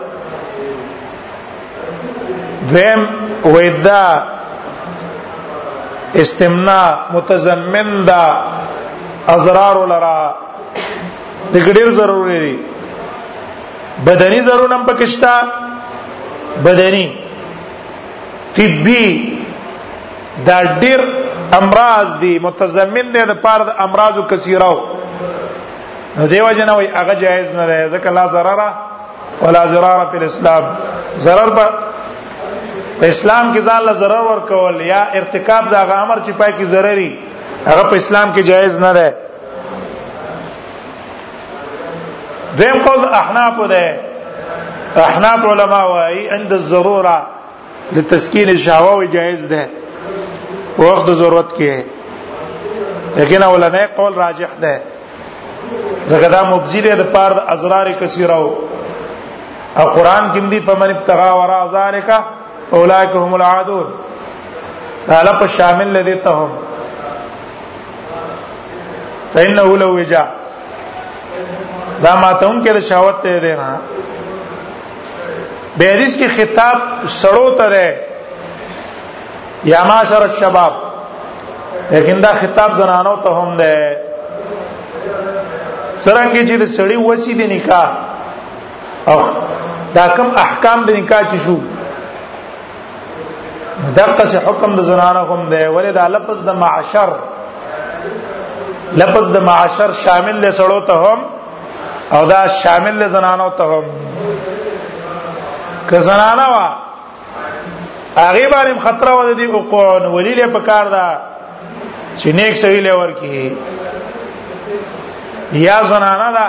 دیم 2.74 3.00
وېدا 3.44 4.04
استمنا 6.22 6.80
متضمن 7.12 8.04
دا 8.06 8.22
ازرار 9.34 9.86
لرا 9.92 10.18
د 11.52 11.56
ګډیر 11.56 11.90
ضروري 12.00 12.38
دي 12.44 12.56
بدني 14.06 14.40
ضرورت 14.48 14.72
هم 14.72 14.86
پکښتا 14.86 15.34
بدني 16.64 17.04
طبي 18.56 19.33
دا 20.46 20.58
ډیر 20.82 21.00
امراض 21.62 22.08
دي 22.22 22.38
متضمن 22.42 23.12
دي 23.14 23.22
د 23.30 23.34
پاره 23.42 23.64
د 23.66 23.70
امراض 23.84 24.14
کثیره 24.30 24.70
نو 26.18 26.26
دیو 26.32 26.50
جنوي 26.58 26.86
هغه 26.94 27.14
جایز 27.24 27.52
نه 27.58 27.66
ده 27.70 27.88
ځکه 27.94 28.10
لا 28.18 28.26
ضرر 28.36 28.60
ولا 29.42 29.64
ضرار 29.66 30.06
په 30.12 30.18
اسلام 30.24 30.64
ضرر 31.26 31.50
په 31.58 31.66
په 33.00 33.06
اسلام 33.12 33.52
کې 33.54 33.58
ځان 33.66 33.82
له 33.88 33.92
ضرر 34.00 34.22
ورکول 34.30 34.80
یا 34.86 35.02
ارتکاب 35.20 35.68
دا 35.70 35.82
هغه 35.84 35.94
امر 36.06 36.18
چې 36.26 36.30
پای 36.38 36.52
کې 36.58 36.64
ضرري 36.64 37.18
هغه 37.68 37.82
په 37.90 37.96
اسلام 38.00 38.32
کې 38.32 38.40
جایز 38.50 38.78
نه 38.86 38.92
ده 38.98 39.14
دیم 42.58 42.82
قول 42.88 43.04
احناف 43.20 43.62
ده 43.74 44.00
احناف 45.06 45.44
علما 45.54 45.82
وايي 45.92 46.28
عند 46.30 46.52
الضروره 46.60 47.16
لتسكين 47.94 48.48
الشهوه 48.48 49.04
جائز 49.16 49.42
ده 49.54 49.64
په 50.76 50.82
وخت 50.92 51.06
ضرورت 51.18 51.52
کې 51.56 51.72
لیکن 53.16 53.42
اولنې 53.42 53.86
قول 53.96 54.14
راجح 54.14 54.50
ده 54.64 54.74
ځکه 56.10 56.28
دا 56.34 56.42
مبزی 56.50 56.80
ده 56.86 56.94
د 57.02 57.04
پاره 57.16 57.34
د 57.34 57.42
ازرار 57.54 57.90
کثیره 58.00 58.34
او 59.78 59.84
قران 59.96 60.24
کې 60.34 60.50
دی 60.52 60.60
په 60.60 60.74
من 60.80 60.90
ابتغا 60.94 61.28
ورا 61.40 61.58
ازارک 61.66 62.10
اولئک 62.78 63.10
هم 63.22 63.34
العادون 63.34 63.86
دا 65.08 65.18
لپ 65.26 65.46
شامل 65.56 65.88
لدی 65.96 66.14
ته 66.24 66.30
هم 66.38 66.50
فإنه 69.34 69.78
لو 69.82 69.90
وجا 69.98 70.24
دا 72.02 72.12
ماته 72.22 72.46
هم 72.46 72.64
کې 72.64 72.68
د 72.78 72.80
شاوت 72.90 73.22
ته 73.22 73.38
دی 73.46 73.54
نه 73.60 73.78
به 75.76 75.84
حدیث 75.84 76.16
کې 76.16 76.28
خطاب 76.38 76.78
سړو 77.22 77.46
ته 77.58 77.68
ده 77.74 77.86
یا 79.70 79.84
معاشر 79.84 80.22
الشباب 80.22 80.72
لیکن 81.90 82.20
دا 82.24 82.32
خطاب 82.40 82.70
زنانو 82.74 83.14
ته 83.22 83.30
هم 83.30 83.56
ده 83.56 83.96
څنګه 86.04 86.44
چې 86.48 86.54
د 86.62 86.66
سړی 86.76 86.96
وسی 87.06 87.32
د 87.34 87.42
نکاح 87.52 87.88
او 89.10 89.18
دا 89.96 90.06
کوم 90.16 90.28
احکام 90.44 90.78
د 90.84 90.90
نکاح 90.98 91.20
چې 91.28 91.36
شو 91.44 91.56
دغه 93.96 94.24
څه 94.30 94.38
حکم 94.46 94.74
د 94.74 94.80
زنانو 94.82 95.20
هم 95.32 95.48
ده 95.48 95.62
ولې 95.74 95.92
دا 95.98 96.08
لفظ 96.08 96.38
د 96.48 96.54
معاشر 96.54 97.08
لفظ 98.92 99.26
د 99.32 99.44
معاشر 99.44 99.92
شامل 99.92 100.36
له 100.42 100.50
سړو 100.58 100.80
ته 100.88 100.92
هم 101.06 101.18
او 102.12 102.26
دا 102.26 102.46
شامل 102.48 102.94
له 103.02 103.08
زنانو 103.08 103.50
ته 103.58 103.62
هم 103.64 103.84
که 105.90 106.00
زنانه 106.00 106.46
وا 106.54 106.66
هغه 108.16 108.48
باندې 108.48 108.78
خطر 108.78 109.12
و 109.12 109.34
دې 109.38 109.48
او 109.52 109.60
قون 109.70 110.02
ولیلې 110.06 110.46
په 110.52 110.60
کار 110.60 110.88
دا 110.90 111.18
چې 112.18 112.26
نیک 112.38 112.56
سوي 112.56 112.80
له 112.80 112.94
ورکی 112.98 113.56
یا 115.66 115.78
زنانا 115.88 116.32
دا 116.36 116.46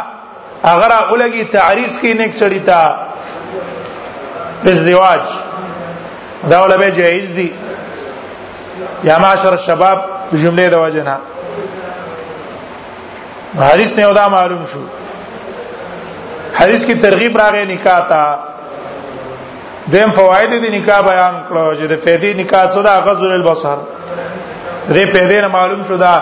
اگر 0.74 0.89
اولګي 0.97 1.43
تعریض 1.51 1.93
کې 1.97 2.18
نیک 2.20 2.34
سړی 2.41 2.61
تا 2.66 2.82
ازدواج 4.72 5.22
دا 6.49 6.57
ولا 6.63 6.78
به 6.78 6.89
جایز 6.91 7.32
دي 7.36 7.51
یا 9.03 9.20
معاشر 9.20 9.47
الشباب 9.53 9.99
جمله 10.34 10.70
د 10.70 10.74
وجنه 10.74 11.18
حدیث 13.59 13.97
نه 13.99 14.07
ودا 14.09 14.28
معلوم 14.30 14.63
شو 14.72 14.80
حدیث 16.57 16.86
کی 16.86 16.95
ترغیب 16.95 17.38
راغې 17.38 17.68
نکاح 17.72 17.99
تا 18.09 18.45
دیم 19.92 20.12
فواید 20.12 20.50
د 20.64 20.66
نکاح 20.78 21.00
بیان 21.12 21.36
کړو 21.48 21.66
چې 21.78 21.86
د 21.92 21.96
فیدی 22.06 22.34
نکاح 22.42 22.66
صدا 22.76 22.96
غزل 23.06 23.32
البصر 23.32 23.78
دې 24.90 25.06
پیدې 25.14 25.42
نه 25.44 25.48
معلوم 25.58 25.82
شو 25.88 25.98
دا 26.04 26.16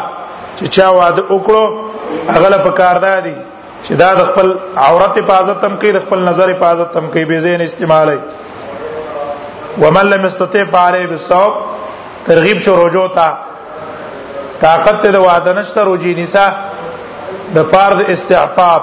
چې 0.57 0.65
چا 0.75 0.87
واده 0.97 1.21
وکړو 1.29 2.25
هغه 2.31 2.49
له 2.53 2.57
پکار 2.65 2.97
دی 3.21 3.35
چې 3.83 3.91
دا 4.01 4.09
د 4.19 4.23
خپل 4.31 4.53
عورت 4.87 5.17
حفاظت 5.17 5.61
تم 5.65 5.75
کوي 5.83 5.91
د 5.95 5.99
خپل 6.05 6.19
نظر 6.29 6.49
حفاظت 6.51 6.91
تم 6.97 7.07
کوي 7.13 7.23
به 7.29 7.39
زین 7.45 7.61
استعمالي 7.65 8.19
ومن 9.81 10.05
لم 10.13 10.25
استطيع 10.25 10.63
فعليه 10.73 11.07
بالصوم 11.11 11.53
ترغیب 12.27 12.59
شو 12.65 12.73
رجو 12.87 13.07
تا 13.19 13.27
طاقت 14.65 14.99
ته 15.05 15.11
د 15.17 15.23
واده 15.27 15.53
نشته 15.59 15.81
روجي 15.91 16.15
نساء 16.21 16.49
د 17.55 17.63
فرض 17.75 18.03
استعفاف 18.09 18.81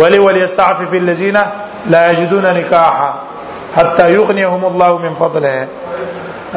ولي 0.00 0.18
وليستعفف 0.18 0.92
الذين 1.00 1.38
لا 1.96 2.10
يجدون 2.10 2.46
نکاحا 2.60 3.10
حتا 3.76 4.08
یغنیهم 4.10 4.62
الله 4.70 4.92
من 5.04 5.14
فضله 5.20 5.68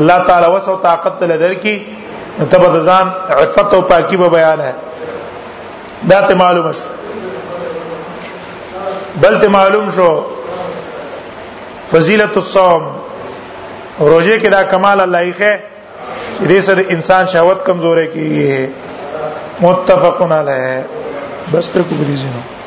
الله 0.02 0.18
تعالی 0.28 0.48
وسو 0.56 0.76
طاقت 0.86 1.24
له 1.30 1.36
درکې 1.44 1.76
تبه 2.52 2.80
ځان 2.90 3.08
عفت 3.42 3.74
او 3.74 3.82
پاکي 3.92 4.18
به 4.22 4.28
بیان 4.36 4.60
ہے 4.68 4.72
دا 6.10 6.20
ته 6.28 6.34
معلومه 6.42 6.72
شو 6.80 6.88
بل 9.24 9.40
ته 9.42 9.48
معلوم 9.58 9.90
شو 9.96 10.10
فضیلت 11.92 12.38
الصوم 12.42 12.82
روزه 14.12 14.40
کې 14.40 14.50
دا 14.58 14.62
کمال 14.72 15.02
الله 15.08 15.22
یې 15.30 15.36
ښه 15.40 15.60
دې 16.52 16.60
سره 16.60 16.82
انسان 16.96 17.26
شهوت 17.34 17.60
کمزورې 17.66 18.06
کیږي 18.14 18.70
متفقن 19.66 20.32
علیه 20.32 20.86
بس 21.54 21.70
ته 21.76 21.84
کو 21.90 21.96
بریزینو 22.04 22.58